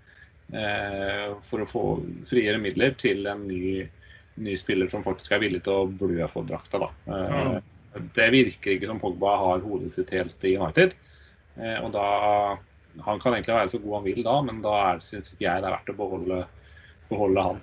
[0.57, 1.85] eh, for å få
[2.29, 3.85] friere midler til en ny,
[4.35, 6.81] ny spiller som faktisk er villig til å blø for drakta.
[6.87, 6.91] Da.
[7.15, 7.59] Eh,
[8.15, 10.97] Det virker ikke som Pogba har hodet sitt helt i United.
[11.57, 12.59] Eh, og da
[13.05, 15.67] Han kan egentlig være så god han vil da, men da syns ikke jeg det
[15.67, 16.37] er verdt å beholde,
[17.09, 17.57] beholde han.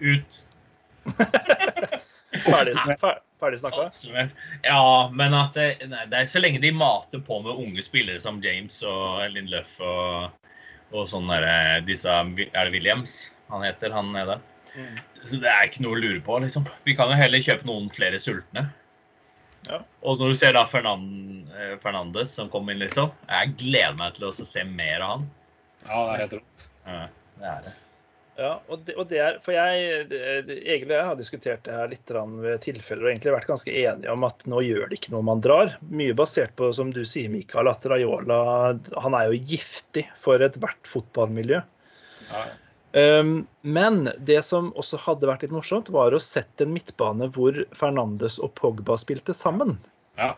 [0.00, 0.38] Ut.
[2.44, 3.90] Ferdig, fer, ferdig snakka?
[4.64, 8.16] Ja, men at det, nei, det er så lenge de mater på med unge spillere
[8.22, 10.48] som James og Lindløf og,
[10.96, 14.40] og sånn derre disse Er det Williams han heter, han nede?
[14.74, 14.96] Mm.
[15.22, 16.66] Så det er ikke noe å lure på, liksom.
[16.86, 18.66] Vi kan jo heller kjøpe noen flere sultne.
[19.68, 19.78] Ja.
[20.04, 21.06] Og når du ser da Fernan
[21.54, 23.12] eh, Fernandes som kom inn, liksom.
[23.30, 25.30] Jeg gleder meg til å se mer av han.
[25.86, 26.68] Ja, det er helt rått.
[26.84, 27.00] Ja,
[27.40, 27.74] det er det.
[28.34, 31.86] Ja, og det, og det er For jeg det- det- jeg har diskutert det her
[31.86, 35.22] litt ved tilfeller og egentlig vært ganske enige om at nå gjør det ikke noe
[35.22, 35.76] man drar.
[35.88, 40.82] Mye basert på, som du sier, Mikael, at Raiola han er jo giftig for ethvert
[40.82, 41.62] fotballmiljø.
[42.32, 42.44] Ja.
[42.94, 47.56] Um, men det som også hadde vært litt morsomt, var å sette en midtbane hvor
[47.74, 49.74] Fernandes og Pogba spilte sammen.
[50.20, 50.36] Ja.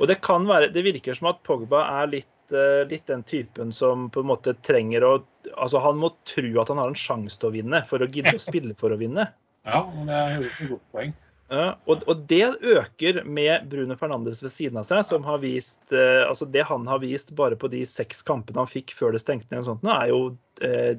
[0.00, 3.72] Og det kan være Det virker som at Pogba er litt, eh, litt den typen
[3.72, 5.12] som på en måte trenger å
[5.52, 8.34] Altså, han må tro at han har en sjanse til å vinne for å gidde
[8.34, 9.28] å spille for å vinne.
[9.68, 11.12] ja, det er et godt poeng.
[11.46, 15.92] Ja, og, og det øker med Bruno Fernandes ved siden av seg, som har vist
[15.94, 19.20] eh, Altså, det han har vist bare på de seks kampene han fikk før det
[19.22, 20.18] stengte ned, og sånt, nå, er jo
[20.66, 20.96] eh,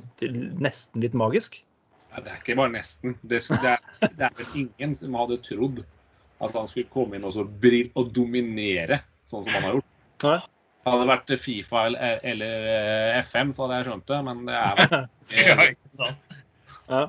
[0.64, 1.60] nesten litt magisk.
[2.14, 3.18] Ja, det er ikke bare nesten.
[3.28, 3.76] Det, skulle- det,
[4.08, 5.84] er, det er vel ingen som hadde trodd
[6.40, 9.94] at han skulle komme inn og, så brill, og dominere sånn som han har gjort.
[10.24, 10.38] Ja.
[10.88, 14.60] Hadde det vært Fifa eller, eller eh, FM, så hadde jeg skjønt det, men det
[14.64, 15.00] er vel
[15.44, 16.38] Ja, ikke sant?
[16.88, 17.02] Ja.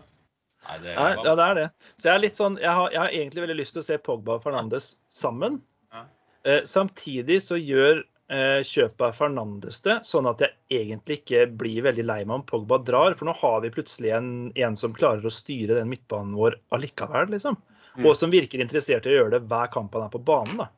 [0.69, 1.67] Nei, det Nei, ja, det er det.
[1.97, 3.99] Så jeg er litt sånn Jeg har, jeg har egentlig veldig lyst til å se
[4.05, 5.61] Pogba og Fernandes sammen.
[5.95, 6.05] Ja.
[6.45, 11.87] Eh, samtidig så gjør eh, kjøpet av Fernandes det, sånn at jeg egentlig ikke blir
[11.89, 13.17] veldig lei meg om Pogba drar.
[13.19, 17.33] For nå har vi plutselig en, en som klarer å styre den midtbanen vår allikevel,
[17.35, 17.57] liksom.
[17.97, 18.05] Mm.
[18.07, 20.69] Og som virker interessert i å gjøre det hver kamp han er på banen, da.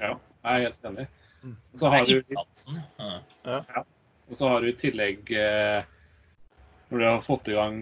[0.00, 1.10] Ja, jeg er helt enig.
[1.44, 2.78] Og Så har er du, innsatsen.
[3.44, 3.84] Ja.
[4.30, 5.84] og så har du i tillegg eh,
[6.94, 7.78] Når du har fått i gang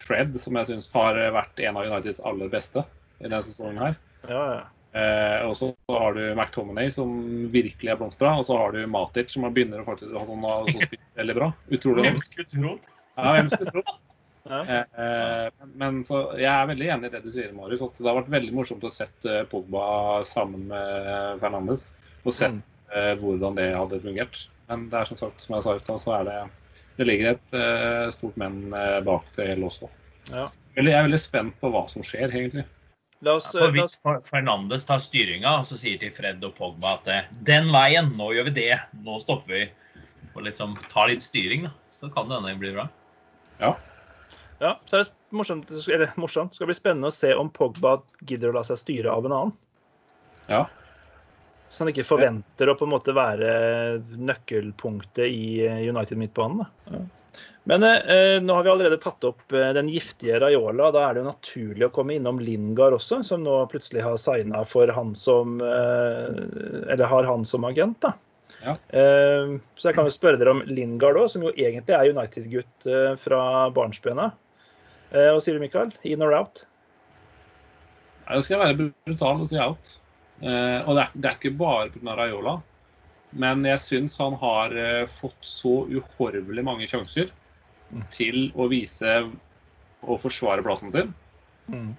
[0.00, 2.80] Fred, som jeg syns har vært en av Uniteds aller beste
[3.20, 3.98] i denne sesongen her.
[4.24, 4.62] Ja, ja.
[4.96, 7.10] Eh, og så har du McTominay, som
[7.52, 8.32] virkelig er blomstra.
[8.40, 11.36] Og så har du Matic, som har begynner å ha han har også spilt veldig
[11.36, 11.50] bra.
[11.68, 12.06] Utrolig.
[12.08, 12.90] Hvem skulle trodd?
[13.18, 13.84] Ja, hvem skulle tro?
[14.54, 14.60] ja.
[14.64, 17.84] Eh, eh, men så, jeg er veldig enig i det du sier, Marius.
[17.84, 19.86] At det har vært veldig morsomt å sette Pogba
[20.24, 21.90] sammen med Fernandes.
[22.24, 22.62] Og sett Mm.
[22.96, 24.46] eh, hvordan det hadde fungert.
[24.70, 26.38] Men det er som sagt, som jeg sa i stad, så er det
[26.96, 29.90] det ligger et uh, stort men eh, bak det hele også.
[30.32, 30.48] ja.
[30.76, 32.66] Eller jeg er veldig spent på hva som skjer, egentlig.
[33.24, 36.98] La oss, la hvis oss Fernandes tar styringa og så sier til Fred og Pogba
[36.98, 38.74] at eh, den veien, nå gjør vi det,
[39.06, 39.62] nå stopper vi.
[40.34, 41.72] Og liksom tar litt styring, da.
[41.96, 42.90] Så kan det hende det blir bra.
[43.62, 43.72] Ja,
[44.60, 44.74] ja.
[44.84, 46.52] så er det morsomt, eller morsomt.
[46.52, 47.96] Det skal bli spennende å se om Pogba
[48.28, 49.54] gidder å la seg styre av en annen.
[50.50, 50.66] Ja.
[51.68, 53.50] Så han ikke forventer å på en måte være
[54.16, 56.62] nøkkelpunktet i eh, United-midtbanen.
[56.62, 56.96] da.
[56.96, 57.04] Ja.
[57.68, 60.92] Men eh, nå har vi allerede tatt opp eh, den giftige Raiola.
[60.94, 64.62] Da er det jo naturlig å komme innom Lingard også, som nå plutselig har signa
[64.68, 66.38] for han som eh,
[66.94, 68.14] Eller har han som agent, da.
[68.62, 68.76] Ja.
[68.94, 72.90] Eh, så jeg kan jo spørre dere om Lingard òg, som jo egentlig er United-gutt
[73.20, 73.42] fra
[73.74, 74.38] barnsben av.
[75.10, 75.90] Eh, hva sier du, Mikael?
[76.06, 76.64] In or out?
[78.26, 79.98] Det skal være brutal å si out.
[80.42, 82.16] Eh, og det er, det er ikke bare pga.
[82.18, 82.56] Raiola.
[83.36, 87.32] Men jeg syns han har eh, fått så uhorvelig mange sjanser
[87.86, 88.02] Mm.
[88.10, 89.12] til å vise
[90.02, 91.14] og forsvare plassen sin.
[91.70, 91.96] Mm.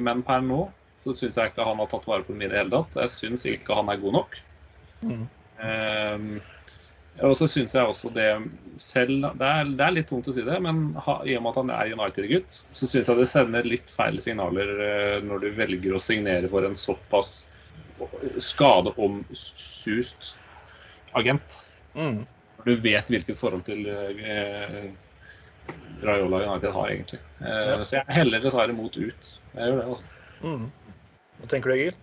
[0.00, 0.62] men per nå
[1.00, 2.94] så syns jeg ikke han har tatt vare på den i det hele tatt.
[2.96, 4.36] Jeg syns ikke han er god nok.
[5.04, 5.24] Mm.
[5.60, 6.26] Eh,
[7.22, 8.26] Og så syns jeg også det
[8.82, 11.52] selv det er, det er, litt tungt å si det, men ha, i og med
[11.52, 15.48] at han er United-gutt, så syns jeg det sender litt feil signaler eh, når du
[15.54, 17.44] velger å signere for en såpass
[18.42, 20.32] skadeomsust
[21.14, 21.60] agent.
[21.94, 22.24] Mm.
[22.66, 24.90] Du vet hvilket forhold til eh,
[26.02, 27.20] Raiola United har, egentlig.
[27.38, 27.84] Eh, Ja.
[27.84, 29.30] Så jeg heller tar imot ut.
[29.54, 30.04] Jeg gjør det, altså.
[30.42, 30.66] Mm.
[31.38, 31.94] Hva tenker du, Egil?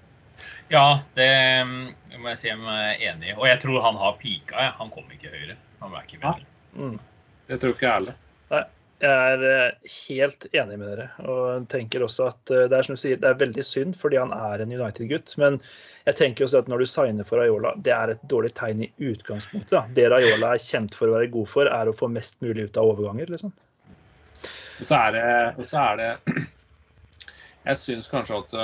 [0.71, 1.29] Ja, det
[1.67, 1.79] mm,
[2.21, 3.37] må jeg si jeg er enig i.
[3.37, 4.67] Og jeg tror han har pika.
[4.67, 4.73] Ja.
[4.79, 5.57] Han kom ikke høyere.
[5.81, 6.45] Han var ikke bedre.
[6.77, 6.99] Mm.
[7.49, 8.19] Det tror ikke jeg heller.
[9.01, 11.07] Jeg er eh, helt enig med dere.
[11.25, 14.19] Og tenker også at eh, det er som du sier, det er veldig synd fordi
[14.21, 15.33] han er en United-gutt.
[15.41, 15.57] Men
[16.05, 18.91] jeg tenker også at når du signer for Ayola, det er et dårlig tegn i
[19.01, 19.73] utgangspunktet.
[19.73, 19.83] Da.
[19.97, 22.77] Det Ayola er kjent for å være god for, er å få mest mulig ut
[22.77, 23.33] av overganger.
[23.33, 23.55] liksom.
[24.81, 25.25] Og så er det,
[25.57, 26.11] og så er det
[27.67, 28.55] Jeg syns kanskje at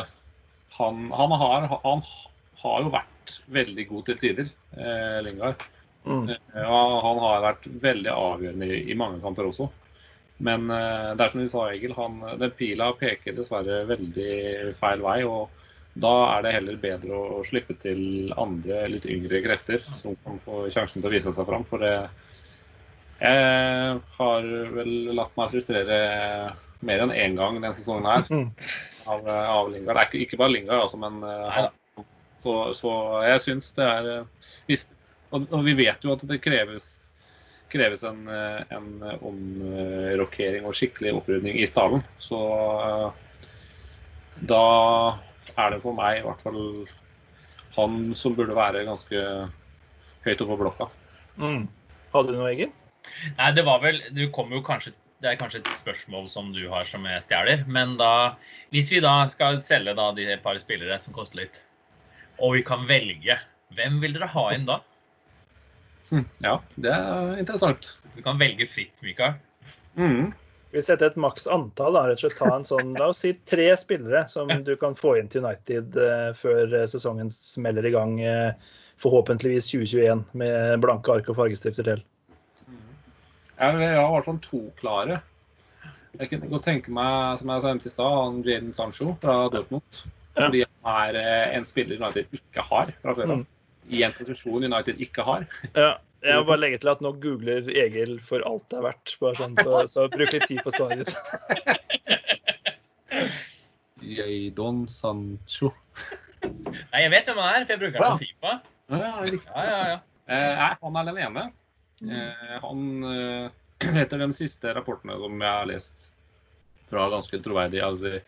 [0.77, 2.03] han, han, har, han
[2.61, 5.65] har jo vært veldig god til tider, eh, Lingard.
[6.07, 6.29] Mm.
[6.31, 9.67] Ja, han har vært veldig avgjørende i, i mange kamper også.
[10.37, 15.05] Men eh, det er som du sa, Egil, han, den pila peker dessverre veldig feil
[15.05, 15.21] vei.
[15.25, 15.53] og
[15.97, 20.67] da er det heller bedre å slippe til andre, litt yngre krefter som kan få
[20.73, 21.65] sjansen til å vise seg fram.
[21.65, 21.95] For det,
[23.17, 25.97] jeg har vel latt meg frustrere
[26.85, 28.51] mer enn én gang denne sesongen her Mm.
[29.07, 29.97] Av, av Lingard.
[29.97, 32.05] Det er ikke, ikke bare Lingard, altså, men eh, han,
[32.43, 32.93] så, så
[33.27, 34.85] jeg syns det er eh, hvis,
[35.31, 36.89] og, og vi vet jo at det kreves,
[37.71, 38.89] kreves en, eh, en
[39.27, 42.05] omrokering og skikkelig opprydning i stallen.
[42.23, 42.39] Så
[42.87, 43.09] eh,
[44.47, 44.63] da
[45.57, 46.61] er det for meg i hvert fall
[47.77, 49.23] han som burde være ganske
[50.25, 50.87] høyt oppe på blokka.
[51.37, 51.67] Mm.
[52.13, 52.71] Hadde du noe, Egil?
[53.37, 56.67] Nei, det var vel Du kom jo kanskje Det er kanskje et spørsmål som du
[56.69, 57.63] har som jeg stjeler.
[57.67, 58.37] Men da
[58.73, 61.61] Hvis vi da skal selge da de par spillere som koster litt,
[62.37, 63.37] og vi kan velge,
[63.73, 64.81] hvem vil dere ha inn da?
[66.09, 67.95] Hm, ja, det er interessant.
[68.07, 69.39] Så vi kan velge fritt, Mikael.
[69.95, 70.33] Mm.
[70.75, 71.95] Vi setter et maks antall.
[71.95, 74.95] da, rett og slett ta en sånn, La oss si tre spillere som du kan
[74.99, 78.19] få inn til United uh, før eh, sesongen smeller i gang.
[78.21, 82.05] Uh, forhåpentligvis 2021 med blanke ark og fargestifter til.
[83.57, 85.15] Jeg jeg hvert fall to klare.
[86.17, 90.01] Jeg kunne godt tenke meg, som jeg sa i stad, han Jaden Sancho fra Dortmund.
[90.37, 90.47] Ja.
[90.47, 93.37] Fordi han er eh, en spiller United ikke har fra før av.
[93.41, 93.47] Mm.
[93.97, 95.41] I en posisjon United ikke har.
[95.73, 95.91] Ja,
[96.25, 99.07] jeg må bare legge til at nå googler Egil for alt det er verdt.
[99.21, 101.15] bare sånn, Så, så bruk litt tid på svaret ditt.
[104.17, 105.67] Jadon Sancho.
[106.43, 108.51] Nei, jeg vet hvem han er, for jeg bruker ham på Fifa.
[108.87, 108.97] Ja.
[108.97, 109.09] Ja,
[109.67, 109.97] ja, ja.
[110.27, 111.43] Eh, han er den ene.
[112.01, 113.51] Eh, han, eh,
[114.01, 116.11] etter de siste rapportene som jeg har lest
[116.87, 118.19] fra ganske troverdige, altså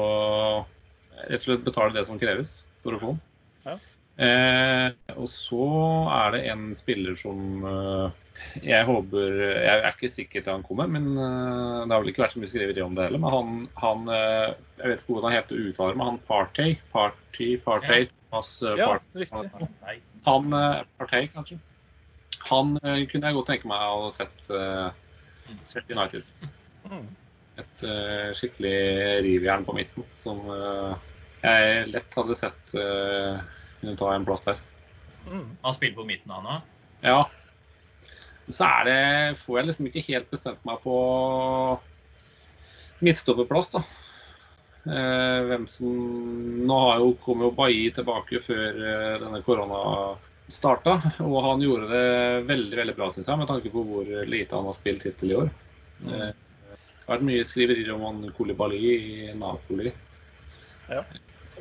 [1.17, 3.21] rett og slett betale det som kreves for å få den.
[3.67, 3.77] Ja.
[4.17, 4.87] Eh,
[5.21, 5.65] og så
[6.09, 8.23] er det en spiller som eh,
[8.65, 12.23] jeg håper Jeg er ikke sikker til han kommer, men eh, det har vel ikke
[12.25, 13.21] vært så mye skrevet om det heller.
[13.21, 13.51] Men han,
[13.83, 14.09] han
[14.81, 19.27] Jeg vet ikke hvordan han heter å men han Partey Party, Partey Thomas, Ja, Partey,
[19.27, 20.01] riktig.
[20.27, 20.57] Han
[20.97, 21.61] Partey, kanskje.
[22.47, 24.49] Han kunne jeg godt tenke meg å sett,
[25.67, 26.25] sett United.
[26.87, 27.07] Mm.
[27.59, 27.85] Et
[28.39, 28.77] skikkelig
[29.27, 30.45] rivjern på midten som
[31.43, 32.77] jeg lett hadde sett
[33.81, 34.63] kunne ta en plass der.
[35.27, 35.57] Mm.
[35.63, 36.73] Han spiller på midten, han òg.
[37.05, 37.21] Ja.
[38.49, 40.97] Så er det Får jeg liksom ikke helt bestemt meg på
[43.05, 43.83] midtstopperplass, da.
[44.87, 45.91] Eh, hvem som
[46.67, 49.83] Nå har jo, kom jo Bailly tilbake før eh, denne korona
[50.53, 51.01] starta.
[51.27, 54.69] Og han gjorde det veldig veldig bra, syns jeg, med tanke på hvor lite han
[54.71, 55.55] har spilt hittil i år.
[56.07, 59.93] Eh, det har vært mye skriverier om han Kolibali i Napoli.
[60.91, 61.03] Ja.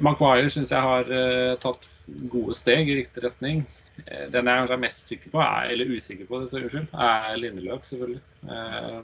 [0.03, 1.87] Maguire syns jeg har uh, tatt
[2.31, 3.63] gode steg i riktig retning.
[4.05, 6.87] Eh, Den jeg kanskje er mest sikker på, er, eller usikker på, det, så unnskyld,
[6.91, 8.23] er Lindeløf, selvfølgelig.
[8.49, 8.97] Eh,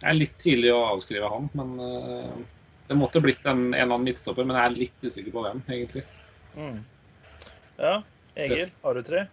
[0.00, 2.34] Det er litt tidlig å avskrive han, men eh,
[2.90, 4.44] det måtte blitt en, en annen midtstopper.
[4.44, 6.04] Men jeg er litt usikker på hvem, egentlig.
[6.58, 6.82] Mm.
[7.78, 7.94] Ja,
[8.36, 9.24] Egil, har du tre?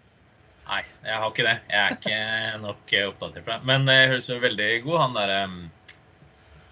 [0.70, 1.58] Nei, jeg har ikke det.
[1.74, 3.60] Jeg er ikke nok eh, oppdatert på det.
[3.67, 5.60] Men det høres jo veldig god, han derre um,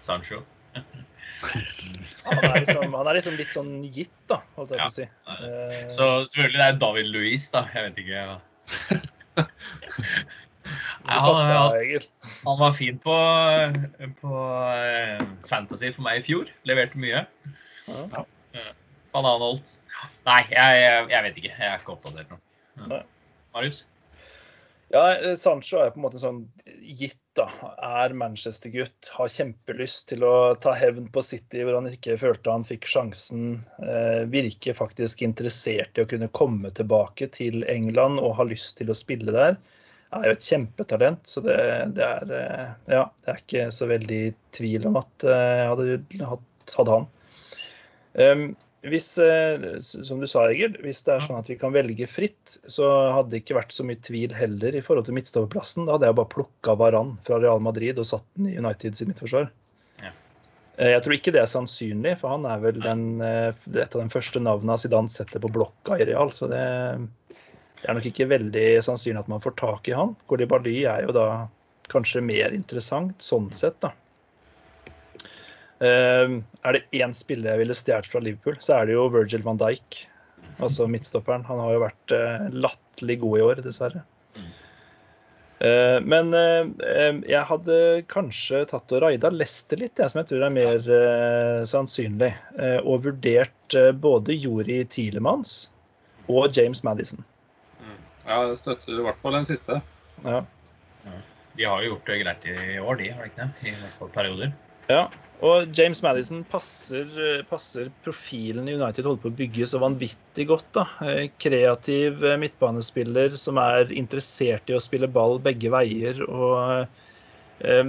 [0.06, 0.40] Sancho.
[1.40, 5.06] Han er liksom, han er liksom litt sånn gitt, da, holdt jeg på å si.
[5.34, 7.62] Eh, Så selvfølgelig det er David Louis, da.
[7.74, 8.16] Jeg vet ikke.
[8.20, 8.36] Ja.
[11.00, 12.04] Nei, han,
[12.44, 13.14] han var fin på,
[14.20, 14.42] på
[14.76, 16.50] eh, Fantasy for meg i fjor.
[16.68, 17.24] Leverte mye.
[17.88, 18.24] Ja.
[19.14, 19.78] Bananholt.
[20.28, 21.54] Nei, jeg, jeg vet ikke.
[21.56, 23.00] Jeg er ikke oppdatert nå.
[23.56, 23.82] Marius?
[24.90, 26.44] Ja, Sancho er på en måte sånn
[26.82, 27.46] gitt, da.
[27.82, 29.10] Er Manchester-gutt.
[29.14, 33.60] Har kjempelyst til å ta hevn på City, hvor han ikke følte han fikk sjansen.
[33.82, 38.90] Eh, virker faktisk interessert i å kunne komme tilbake til England og har lyst til
[38.92, 39.58] å spille der.
[40.10, 41.56] Er jo et kjempetalent, så det,
[41.94, 44.22] det er eh, Ja, det er ikke så veldig
[44.56, 47.08] tvil om at eh, jeg hadde hatt, hadde han.
[48.18, 48.44] Um,
[48.80, 52.56] hvis, eh, som du sa, Egil, hvis det er sånn at vi kan velge fritt,
[52.64, 55.84] så hadde det ikke vært så mye tvil heller i forhold til midtstopperplassen.
[55.84, 59.10] Da hadde jeg bare plukka Varan fra Real Madrid og satt den i United sitt
[59.10, 59.50] midtforsvar.
[60.00, 60.14] Ja.
[60.78, 64.00] Eh, Jeg tror ikke det er sannsynlig, for han er vel den, eh, et av
[64.00, 66.32] de første navnene Zidane setter på blokka i Real.
[66.32, 66.64] Så det,
[67.36, 70.16] det er nok ikke veldig sannsynlig at man får tak i han.
[70.26, 71.48] Gordibali er jo da
[71.92, 73.92] kanskje mer interessant sånn sett, da.
[75.80, 79.42] Eh, Er det én spiller jeg ville stjålet fra Liverpool, så er det jo Virgil
[79.46, 80.02] van Dijk.
[80.60, 81.44] Altså midtstopperen.
[81.48, 84.02] Han har jo vært eh, latterlig god i år, dessverre.
[85.60, 87.78] Eh, Men eh, eh, jeg hadde
[88.12, 92.30] kanskje tatt og raida Lester litt, jeg, som jeg tror er mer eh, sannsynlig.
[92.58, 95.68] eh, Og vurdert både Jori Tilemans
[96.28, 97.24] og James Madison.
[98.26, 99.80] Ja, Jeg støtter i hvert fall den siste.
[100.24, 100.42] Ja.
[101.56, 103.70] De har jo gjort det greit i år, de, har de ikke det?
[103.72, 104.52] I hvert fall perioder.
[104.90, 105.04] Ja,
[105.40, 110.66] og James Madison passer, eh, passer profilen United holder på å bygge så vanvittig godt.
[110.76, 110.84] da.
[111.06, 116.20] Eh, Kreativ eh, midtbanespiller som er interessert i å spille ball begge veier.
[116.28, 116.88] og
[117.64, 117.88] eh,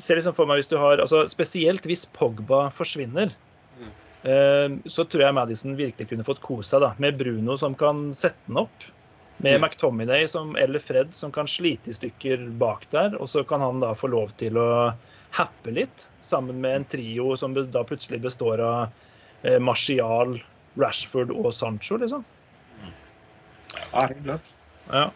[0.00, 3.32] ser liksom for meg hvis du har, altså Spesielt hvis Pogba forsvinner,
[3.80, 3.92] Mm.
[4.28, 8.10] eh, så tror jeg Madison virkelig kunne fått kose seg da, med Bruno som kan
[8.12, 8.90] sette den opp.
[9.40, 9.62] Med Mm.
[9.64, 13.16] McTominay som, eller Fred som kan slite i stykker bak der.
[13.16, 14.92] Og så kan han da få lov til å
[15.30, 18.88] happe litt, sammen med en trio som da plutselig består av
[19.42, 20.36] eh, Martial,
[20.74, 22.24] Rashford og Sancho, liksom.
[23.92, 24.52] Ja, helt klart.
[24.90, 25.10] Ja.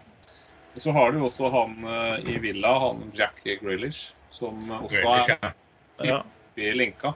[0.77, 5.53] Så har du også han eh, i Villa, han Jack Grealish, som også Grealish, er
[5.99, 6.07] ja.
[6.07, 6.23] Ja.
[6.55, 7.15] i linka.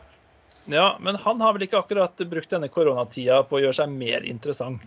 [0.65, 4.27] ja, men han har vel ikke akkurat brukt denne koronatida på å gjøre seg mer
[4.27, 4.85] interessant.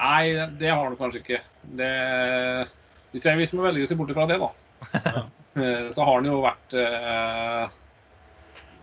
[0.00, 1.40] Nei, det har han kanskje ikke.
[1.76, 1.90] Det,
[3.12, 6.40] hvis jeg hvis man velger å se bort fra det, da, så har han jo
[6.44, 7.72] vært eh,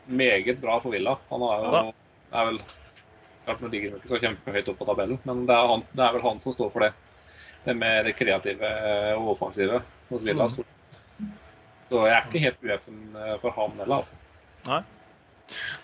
[0.07, 1.17] meget bra for Villa.
[1.29, 1.81] Han er jo,
[2.31, 2.61] er vel
[3.47, 6.03] klart Nå ligger han ikke så kjempehøyt opp på tabellen, men det er, han, det
[6.03, 6.91] er vel han som står for det.
[7.63, 8.71] Det mer kreative
[9.15, 10.47] og offensive hos Villa.
[10.47, 10.55] Mm.
[10.57, 10.65] Så,
[11.87, 14.83] så jeg er ikke helt ueffen eh, for han heller, altså.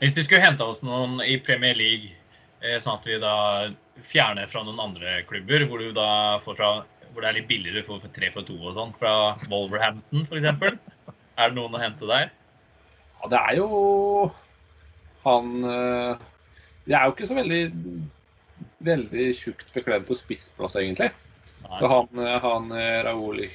[0.02, 2.12] Hvis vi skulle henta oss noen i Premier League,
[2.60, 3.36] eh, sånn at vi da
[4.04, 6.10] fjerner fra noen andre klubber, hvor du da
[6.44, 6.72] får fra
[7.14, 9.14] hvor det er litt billigere for tre for to og sånn, fra
[9.52, 10.48] Wolverhampton f.eks.
[11.38, 12.32] Er det noen å hente der?
[13.22, 13.70] Ja, det er jo
[15.24, 16.24] han eh,
[16.90, 17.62] Jeg er jo ikke så veldig
[18.84, 21.14] veldig tjukt bekledd på spissplass, egentlig.
[21.64, 21.78] Nei.
[21.80, 23.46] Så han, eh, han eh, Raúl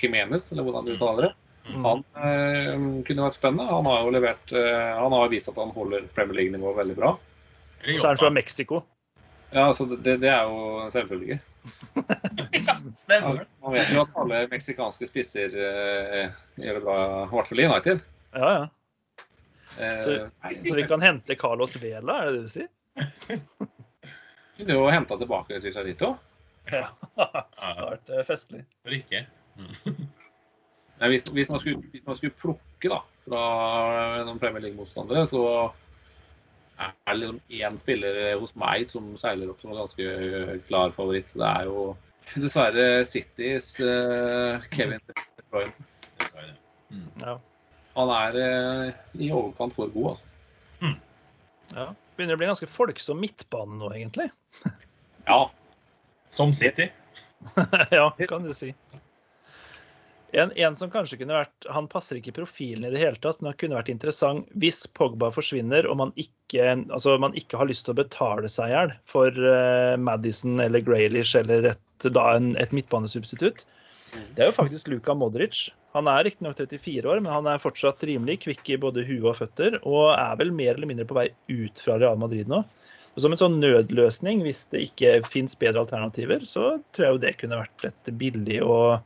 [0.00, 1.84] Jiménez, eller hvordan du uttaler det, Mm.
[1.86, 2.72] han eh,
[3.06, 3.68] kunne vært spennende.
[3.70, 7.12] Han har jo levert eh, Han har vist at han holder Premier League-nivået veldig bra.
[7.14, 8.80] Og så er han fra Mexico.
[9.54, 11.38] Ja, så det, det er jo selvfølgelig.
[11.38, 11.51] selvfølge.
[12.52, 13.44] Ja, Stemmer.
[13.62, 17.66] Man vet jo at alle meksikanske spisser eh, gjør det bra, i hvert fall i
[17.68, 18.02] United.
[18.34, 18.64] Ja, ja.
[19.78, 20.16] Eh, Så-
[20.68, 22.68] Så vi kan hente Carlos Vela, er det det du sier?
[24.56, 26.12] kunne jo henta tilbake til Charito.
[26.72, 26.88] Ja.
[27.16, 28.64] Det hadde vært eh, festlig.
[28.82, 29.24] hvorfor ikke?
[31.02, 33.40] Nei, hvis, hvis, man skulle, hvis man skulle plukke da, fra
[34.26, 35.40] noen Premier League-motstandere, så
[36.80, 41.30] er liksom én spiller hos meg som seiler opp som en ganske klar favoritt.
[41.34, 41.86] Det er jo
[42.42, 45.88] dessverre Citys uh, Kevin De Bruyne.
[46.92, 47.08] Mm.
[47.22, 47.38] Ja.
[47.96, 50.94] Han er uh, i overkant for god, altså.
[51.76, 51.90] ja.
[52.16, 54.28] Begynner å bli ganske folksom midtbane nå, egentlig.
[55.24, 55.46] Ja.
[56.32, 56.90] Som City.
[57.98, 58.72] ja, kan du si.
[60.32, 63.42] En, en som kanskje kunne vært Han passer ikke i profilen i det hele tatt,
[63.42, 67.68] men han kunne vært interessant hvis Pogba forsvinner og man ikke, altså man ikke har
[67.68, 72.72] lyst til å betale hjel for uh, Madison eller Graylish eller et, da en, et
[72.72, 73.66] midtbanesubstitutt.
[74.32, 75.70] Det er jo faktisk Luka Modric.
[75.92, 79.38] Han er riktignok 34 år, men han er fortsatt rimelig kvikk i både hue og
[79.40, 82.62] føtter, og er vel mer eller mindre på vei ut fra Real Madrid nå.
[83.12, 87.24] Og Som en sånn nødløsning, hvis det ikke fins bedre alternativer, så tror jeg jo
[87.24, 89.02] det kunne vært et billig og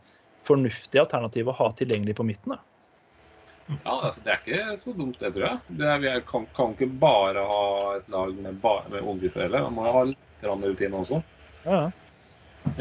[0.46, 2.56] fornuftig alternativ å ha tilgjengelig på midten.
[2.56, 3.76] Da.
[3.82, 5.76] ja altså, det er ikke så dumt, det, tror jeg.
[5.80, 7.68] Det er, vi er, kan, kan ikke bare ha
[7.98, 9.68] et lag med, med unggutter heller.
[9.68, 11.22] Man må ha litt rutine også.
[11.66, 11.94] Ja, ja.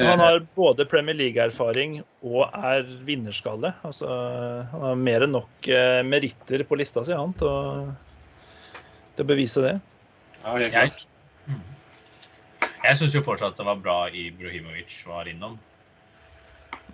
[0.09, 3.69] Han har både Premier League-erfaring og er vinnerskalle.
[3.85, 4.09] Altså,
[4.71, 7.59] han har mer enn nok eh, meritter på lista si han, til å,
[9.15, 9.75] til å bevise det.
[10.41, 11.05] Ja, helt klart.
[11.45, 11.61] Jeg,
[12.85, 15.59] Jeg syns jo fortsatt det var bra Ibrahimovic var innom.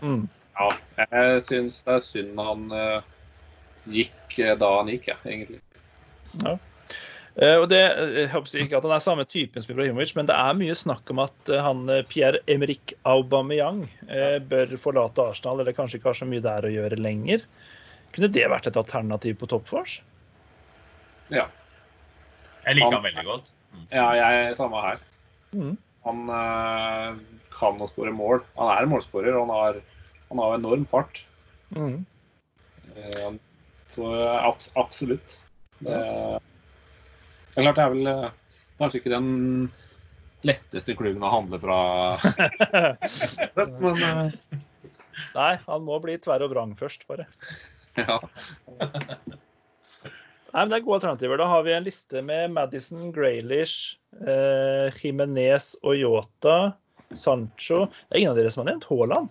[0.02, 0.28] Mm.
[0.60, 0.68] Ja,
[1.12, 3.02] jeg syns det er synd han eh,
[3.90, 5.62] gikk eh, da han gikk, ja, egentlig.
[6.44, 6.58] Ja.
[7.58, 10.58] og det, jeg håper ikke at han er samme typen som Ibrahimovic, men det er
[10.60, 16.00] mye snakk om at eh, han eh, Pierre-Emerick Aubameyang eh, bør forlate Arsenal, eller kanskje
[16.02, 17.48] ikke har så mye der å gjøre lenger.
[18.12, 20.02] Kunne det vært et alternativ på toppfors?
[21.32, 21.48] Ja.
[22.68, 23.48] Jeg liker Han- han veldig godt.
[23.72, 23.86] Mm.
[23.96, 25.00] ja, jeg er samme her.
[25.56, 25.78] Mm.
[26.04, 27.22] Han eh,
[27.56, 28.44] kan å skåre mål.
[28.60, 29.80] Han er målskårer, og han har,
[30.32, 31.26] han har enorm fart.
[31.76, 32.06] Mm.
[32.96, 33.32] Eh,
[33.92, 35.38] så abs absolutt.
[35.80, 35.98] Det,
[37.52, 38.28] det er klart det er vel eh,
[38.80, 39.30] kanskje ikke den
[40.48, 41.80] letteste klubben å handle fra.
[43.84, 44.60] Men eh,
[45.36, 47.28] Nei, han må bli tverr og vrang først, bare.
[48.00, 48.18] ja.
[50.52, 51.40] Nei, men Det er gode alternativer.
[51.40, 56.74] Da har vi en liste med Madison, Graylish, eh, Jimenez og Yota,
[57.16, 57.86] Sancho.
[58.10, 59.30] Det er ingen av dere som har nevnt Haaland.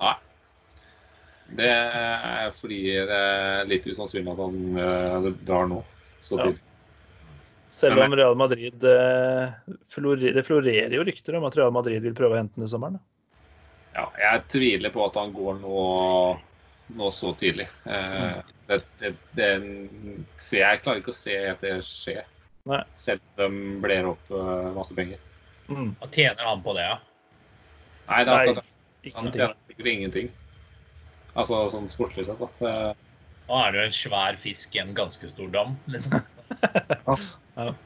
[0.00, 0.16] Nei.
[1.60, 5.80] Det er fordi det er litt usannsynlig at han eh, drar nå.
[6.22, 6.44] Så Ja.
[6.46, 6.66] tidlig.
[7.70, 12.34] Selv om Real Madrid eh, Det florerer jo rykter om at Real Madrid vil prøve
[12.34, 12.98] å hente den i sommeren.
[13.94, 15.84] Ja, jeg tviler på at han går nå,
[16.98, 17.68] nå så tidlig.
[17.86, 18.40] Eh,
[18.70, 19.50] det, det, det
[20.50, 22.26] jeg klarer ikke å se at det skjer.
[22.70, 22.82] Nei.
[23.00, 24.34] Selv om de bler opp
[24.76, 25.18] masse penger.
[25.70, 25.94] Mm.
[25.98, 26.98] Hva tjener han på det, ja?
[28.10, 28.69] Nei, det er akkurat det.
[29.04, 29.40] Han ingenting.
[29.40, 30.32] tjener sikkert ingenting.
[31.38, 32.94] Altså sånn sportlig sett, da.
[33.50, 35.76] Nå er det jo en svær fisk i en ganske stor dam.
[35.90, 36.20] Liksom.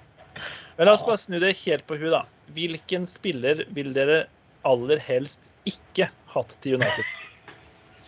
[0.77, 2.25] Men la oss bare snu det helt på huet, da.
[2.57, 4.25] Hvilken spiller vil dere
[4.69, 7.07] aller helst ikke hatt til United?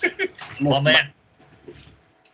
[0.64, 0.96] Mané.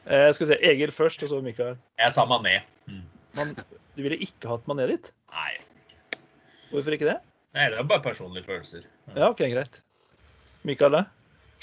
[0.09, 1.77] Eh, skal vi se, Egil først, og så Mikael.
[2.01, 2.57] Jeg sa Mané.
[2.91, 3.05] Mm.
[3.39, 3.55] Man,
[3.95, 5.13] du ville ikke hatt Mané ditt?
[5.35, 5.53] Nei.
[6.73, 7.19] Hvorfor ikke det?
[7.55, 8.89] Nei, det er bare personlige følelser.
[9.13, 9.83] Ja, OK, greit.
[10.69, 11.03] Mikael?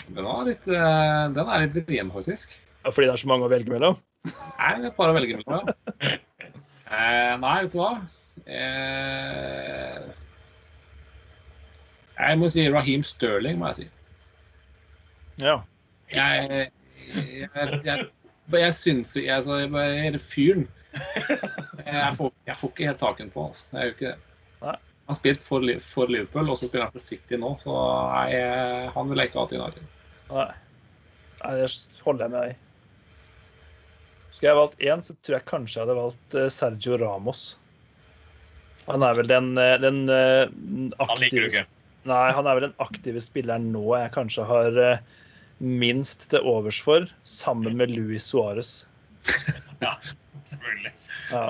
[0.07, 2.55] Den, var litt, eh, den er litt vrien, faktisk.
[2.83, 3.99] Ja, fordi det er så mange å velge mellom?
[4.27, 5.71] Nei, det er bare å velge mellom.
[6.89, 7.89] Eh, nei, vet du hva?
[8.49, 10.07] Eh,
[12.17, 13.85] jeg må si Raheem Sterling, må jeg si.
[15.45, 15.53] Ja.
[16.09, 16.71] Jeg,
[17.13, 18.07] jeg, jeg, jeg,
[18.57, 20.65] jeg syns jeg, altså, Hele fyren
[21.85, 23.45] jeg får, jeg får ikke helt taken på.
[23.47, 23.65] Altså.
[23.71, 24.17] Det er jo ikke det.
[25.09, 27.55] Han har spilt for, for Liverpool, og så spiller han for City nå.
[27.63, 27.73] Så
[28.13, 28.27] nei,
[28.93, 29.87] han vil jeg ikke ha til United.
[30.29, 30.43] Nei.
[31.39, 31.69] Nei, det
[32.05, 32.57] holder jeg med deg i.
[34.29, 37.41] Skulle jeg valgt én, så tror jeg kanskje jeg hadde valgt eh, Sergio Ramos.
[38.85, 40.51] Han er vel den, eh, den eh,
[40.99, 41.63] Han liker du aktive ikke.
[42.09, 44.77] Nei, han er vel den aktive spilleren nå jeg kanskje har
[45.57, 48.83] minst til overs for, sammen med Luis Suárez.
[50.53, 50.93] Selvfølgelig.
[51.33, 51.49] Ja.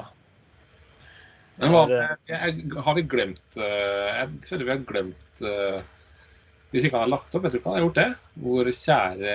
[1.60, 5.80] Men hva, Det er, jeg, har vi glemt eh, Jeg føler vi har glemt eh,
[6.72, 8.10] Hvis ikke han har lagt opp, jeg tror ikke han har gjort det.
[8.46, 9.34] Hvor kjære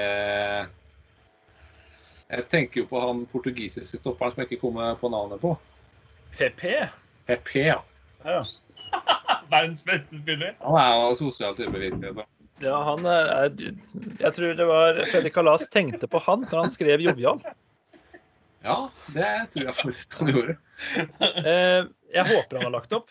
[2.34, 5.52] Jeg tenker jo på han portugisiske stopperen som jeg ikke kommer på navnet på.
[6.34, 6.62] PP.
[7.28, 7.76] PP, ja.
[8.24, 8.40] Ja.
[9.52, 10.54] Verdens beste spiller.
[10.64, 12.24] Han er jo sosial type, virkelig.
[12.64, 17.04] ja, han er Jeg tror det var Freddy Kalas tenkte på han når han skrev
[17.04, 17.44] 'Jovial'.
[18.64, 20.56] Ja, det tror jeg faktisk han gjorde.
[21.20, 21.84] Eh,
[22.14, 23.10] jeg håper han har lagt opp.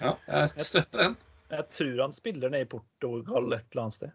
[0.00, 1.14] Ja, jeg støtter den.
[1.50, 4.12] Jeg tror han spiller nede i Portugal et eller annet sted.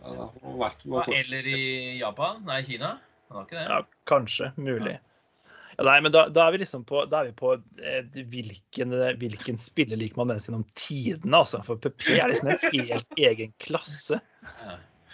[0.00, 0.70] Ja,
[1.18, 2.42] Eller i Japan?
[2.46, 2.96] Nei, Kina?
[3.28, 3.66] Han har ikke det.
[3.68, 3.80] Ja,
[4.10, 4.50] kanskje.
[4.56, 4.96] Mulig.
[5.76, 8.94] Ja, nei, men da, da er vi liksom på, da er vi på eh, hvilken,
[9.20, 11.62] hvilken spiller liker man mest gjennom tidene, altså.
[11.66, 14.20] For PP er liksom en helt egen klasse.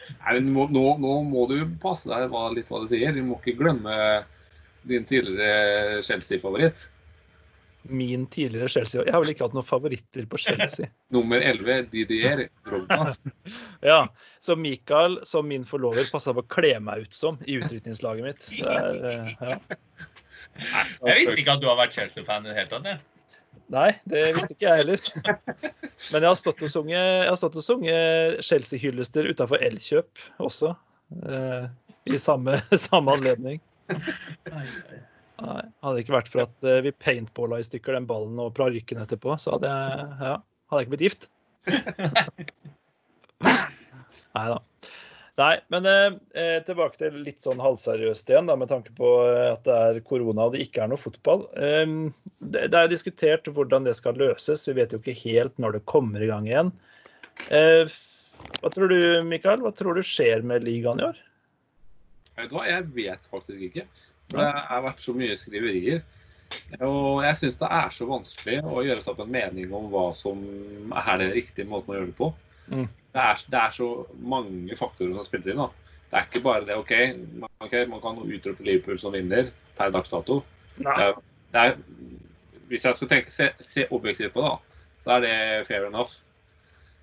[0.09, 3.15] Nei, men nå, nå, nå må du passe deg hva, litt hva du sier.
[3.15, 3.97] Du må ikke glemme
[4.87, 6.87] din tidligere Chelsea-favoritt.
[7.89, 10.89] Min tidligere Chelsea Jeg har vel ikke hatt noen favoritter på Chelsea.
[11.15, 13.15] Nummer 11, Didier Drogba.
[13.91, 14.09] Ja,
[14.43, 18.49] Så Michael, som min forlover, passa på å kle meg ut som i utrykningslaget mitt.
[18.51, 19.59] Det er, eh, ja.
[21.05, 23.07] Jeg visste ikke at du har vært Chelsea-fan i det hele tatt.
[23.73, 25.01] Nei, det visste ikke jeg heller.
[26.13, 30.71] Men jeg har stått og sunget, jeg har stått og sunget Chelsea-hyllester utafor Elkjøp også.
[31.27, 31.67] Eh,
[32.07, 33.59] I samme, samme anledning.
[33.91, 38.55] Nei, hadde det ikke vært for at eh, vi paintballa i stykker den ballen og
[38.57, 40.37] parykken etterpå, så hadde jeg, ja,
[40.71, 41.29] hadde jeg ikke blitt gift.
[44.37, 44.59] Nei da.
[45.37, 49.51] Nei, men eh, eh, tilbake til litt sånn halvseriøst igjen, da, med tanke på eh,
[49.53, 51.45] at det er korona og det ikke er noe fotball.
[51.61, 51.85] Eh,
[52.41, 54.65] det, det er diskutert hvordan det skal løses.
[54.69, 56.73] Vi vet jo ikke helt når det kommer i gang igjen.
[57.53, 57.85] Eh,
[58.63, 59.61] hva tror du, Mikael?
[59.65, 61.21] Hva tror du skjer med ligaen i år?
[62.37, 63.87] Vet du hva, jeg vet faktisk ikke.
[64.31, 66.01] For det har vært så mye skriverier.
[66.81, 70.09] Og jeg syns det er så vanskelig å gjøre seg opp en mening om hva
[70.17, 70.41] som
[70.97, 72.33] er den riktige måten å gjøre det på.
[72.69, 72.87] Mm.
[72.87, 73.89] Det, er, det er så
[74.19, 75.63] mange faktorer som spiller inn.
[75.63, 75.97] da.
[76.11, 76.93] Det er ikke bare det OK,
[77.43, 80.41] man, ok, man kan utrope Liverpool som vinner per dags dato.
[80.77, 81.19] Det er,
[81.55, 81.77] det er,
[82.71, 86.15] hvis jeg skal tenke, se, se objektivt på det, da, så er det fair enough.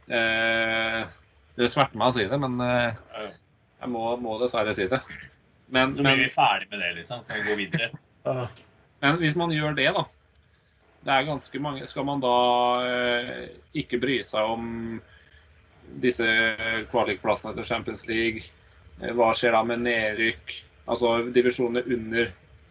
[0.08, 1.04] Eh,
[1.60, 3.30] det smerter meg å si det, men eh,
[3.84, 5.00] jeg må, må dessverre si det.
[5.74, 7.24] Men, Så men, blir vi ferdig med det, liksom.
[7.28, 7.92] Kan vi gå videre?
[9.04, 10.06] Men hvis man gjør det, da
[11.04, 12.36] det er ganske mange, Skal man da
[12.88, 14.68] eh, ikke bry seg om
[16.04, 16.26] disse
[16.92, 18.44] kvalikplassene til Champions League?
[19.02, 20.56] Eh, hva skjer da med nedrykk?
[20.92, 22.28] Altså divisjonene under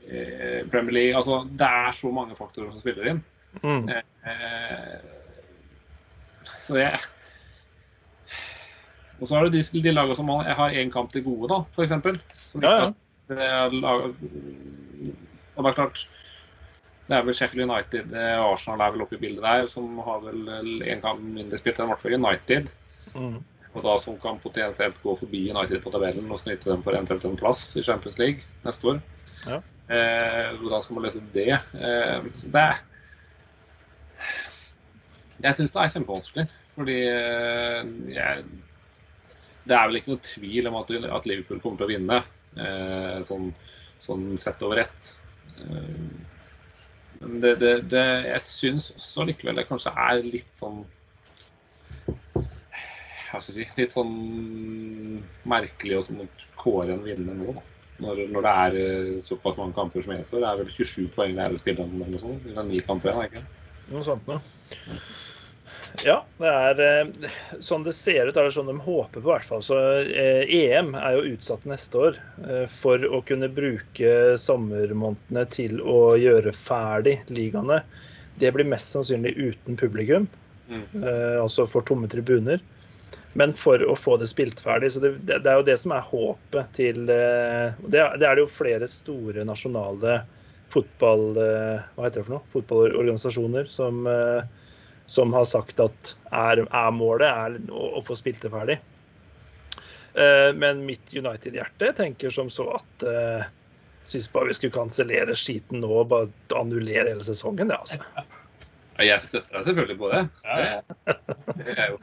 [0.08, 1.16] eh, Premier League?
[1.16, 3.22] Altså, det er så mange faktorer som spiller inn.
[3.62, 3.88] Mm.
[3.88, 4.96] Eh,
[6.58, 6.98] så jeg
[9.20, 11.60] Og så er det de, de lagene som har- har én kamp til gode, da,
[11.76, 12.22] f.eks.
[12.50, 12.86] Som Ja, ja.
[15.56, 16.08] Og det er klart
[17.08, 20.46] Det er vel Sheffield United Arsenal er vel oppe i bildet der, som har vel
[20.82, 22.68] én kamp mindre spilt enn i hvert fall United.
[23.14, 23.40] Mm.
[23.72, 27.24] Og da som kan potensielt gå forbi United på tabellen og snyte dem for eventuelt
[27.24, 29.00] en plass i Champions League neste år.
[29.46, 29.60] Ja.
[29.92, 31.52] Eh, skal man løse det?
[31.52, 32.82] Eh, det er
[35.42, 36.46] Jeg syns det er kjempevanskelig.
[36.76, 38.44] Fordi eh, jeg,
[39.68, 42.20] det er vel ikke noe tvil om at, at Liverpool kommer til å vinne,
[42.56, 43.50] eh, sånn,
[44.02, 45.12] sånn sett over ett.
[45.60, 45.98] Eh,
[47.22, 50.80] men det, det, det, jeg syns også likevel det kanskje er litt sånn
[53.32, 54.12] hva skal jeg si, litt sånn
[55.48, 56.28] merkelig å sånn
[56.60, 57.56] kåre en vinner nå.
[57.56, 57.64] da.
[58.02, 60.42] Når, når det er eh, såpass mange kamper som gjenstår.
[60.42, 62.46] Det er vel 27 poeng det er å spille om, eller noe sånt.
[62.48, 63.68] Det er ni kamper igjen, er det ikke?
[63.92, 64.40] Noe sånt noe.
[66.02, 67.30] Ja, det er eh,
[67.62, 69.62] sånn det ser ut, er det sånn de håper på, i hvert fall.
[69.62, 72.18] Så eh, EM er jo utsatt neste år
[72.48, 77.82] eh, for å kunne bruke sommermånedene til å gjøre ferdig ligaene.
[78.40, 80.30] Det blir mest sannsynlig uten publikum,
[80.72, 80.84] Mm.
[81.02, 82.60] eh, altså for tomme tribuner.
[83.38, 84.90] Men for å få det spilt ferdig.
[84.92, 88.48] Så det, det, er jo det som er håpet til eh, det, er- det jo
[88.50, 90.18] flere store nasjonale
[90.72, 91.30] fotball...
[91.40, 92.44] eh, Hva heter det for noe?
[92.52, 94.42] Fotballorganisasjoner som eh,
[95.12, 98.76] som har sagt at er, er målet er å, å få spilt det ferdig.
[100.14, 103.04] Eh, men mitt United-hjerte tenker som så at
[104.08, 108.00] Syns bare vi skulle kansellere skiten nå og bare annullere hele sesongen, det, altså.
[108.98, 110.22] Jeg støtter deg selvfølgelig på det.
[110.42, 110.80] Ja, ja.
[111.06, 112.00] Det, det er jo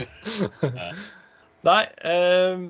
[1.68, 2.62] Nei, eh,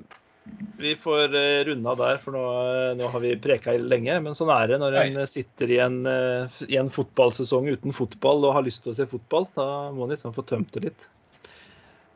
[0.81, 1.35] vi får
[1.69, 4.17] runda der, for nå, eh, nå har vi preka lenge.
[4.25, 8.49] Men sånn er det når en sitter i en, eh, i en fotballsesong uten fotball
[8.49, 9.47] og har lyst til å se fotball.
[9.55, 11.07] Da må en liksom få tømt det litt.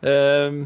[0.03, 0.65] Eh,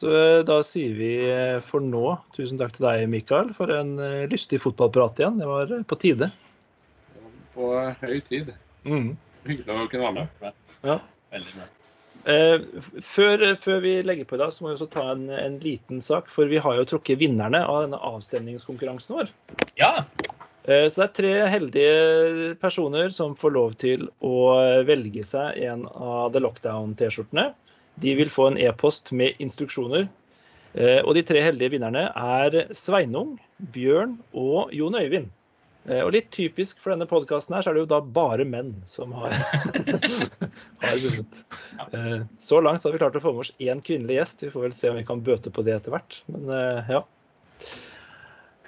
[0.00, 3.94] så eh, da sier vi eh, for nå tusen takk til deg, Mikael, for en
[4.02, 5.38] eh, lystig fotballprat igjen.
[5.38, 6.32] Det var eh, på tide.
[7.54, 7.70] på
[8.02, 8.50] høy tid.
[9.46, 10.52] Hyggelig å kunne være med.
[10.82, 10.98] Ja.
[11.30, 11.70] Veldig bra.
[12.24, 12.62] Eh,
[13.04, 16.00] før, før vi legger på i dag, så må vi også ta en, en liten
[16.00, 16.30] sak.
[16.32, 19.32] For vi har jo trukket vinnerne av denne avstemningskonkurransen vår.
[19.80, 20.06] Ja.
[20.64, 24.34] Eh, Så det er tre heldige personer som får lov til å
[24.88, 27.50] velge seg en av The Lockdown-T-skjortene.
[28.00, 30.08] De vil få en e-post med instruksjoner.
[30.74, 33.36] Eh, Og de tre heldige vinnerne er Sveinung,
[33.76, 35.28] Bjørn og Jon Øyvind.
[35.88, 38.70] Eh, Og litt typisk for denne podkasten her, så er det jo da bare menn
[38.88, 39.34] som har,
[40.84, 41.42] har vunnet.
[41.92, 44.46] Eh, Så langt så har vi klart å få med oss én kvinnelig gjest.
[44.46, 46.20] Vi får vel se om vi kan bøte på det etter hvert.
[46.32, 47.02] Men eh, ja.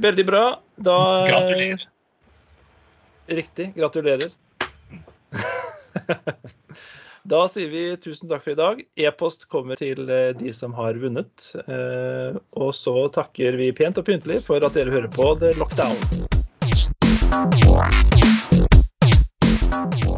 [0.05, 0.43] Veldig bra.
[0.77, 0.97] Da
[1.31, 1.87] Gratulerer.
[3.41, 3.73] Riktig.
[3.79, 4.31] Gratulerer.
[7.27, 8.83] Da sier vi tusen takk for i dag.
[9.03, 11.49] E-post kommer til de som har vunnet.
[12.55, 16.26] Og så takker vi pent og pyntelig for at dere hører på The Lockdown.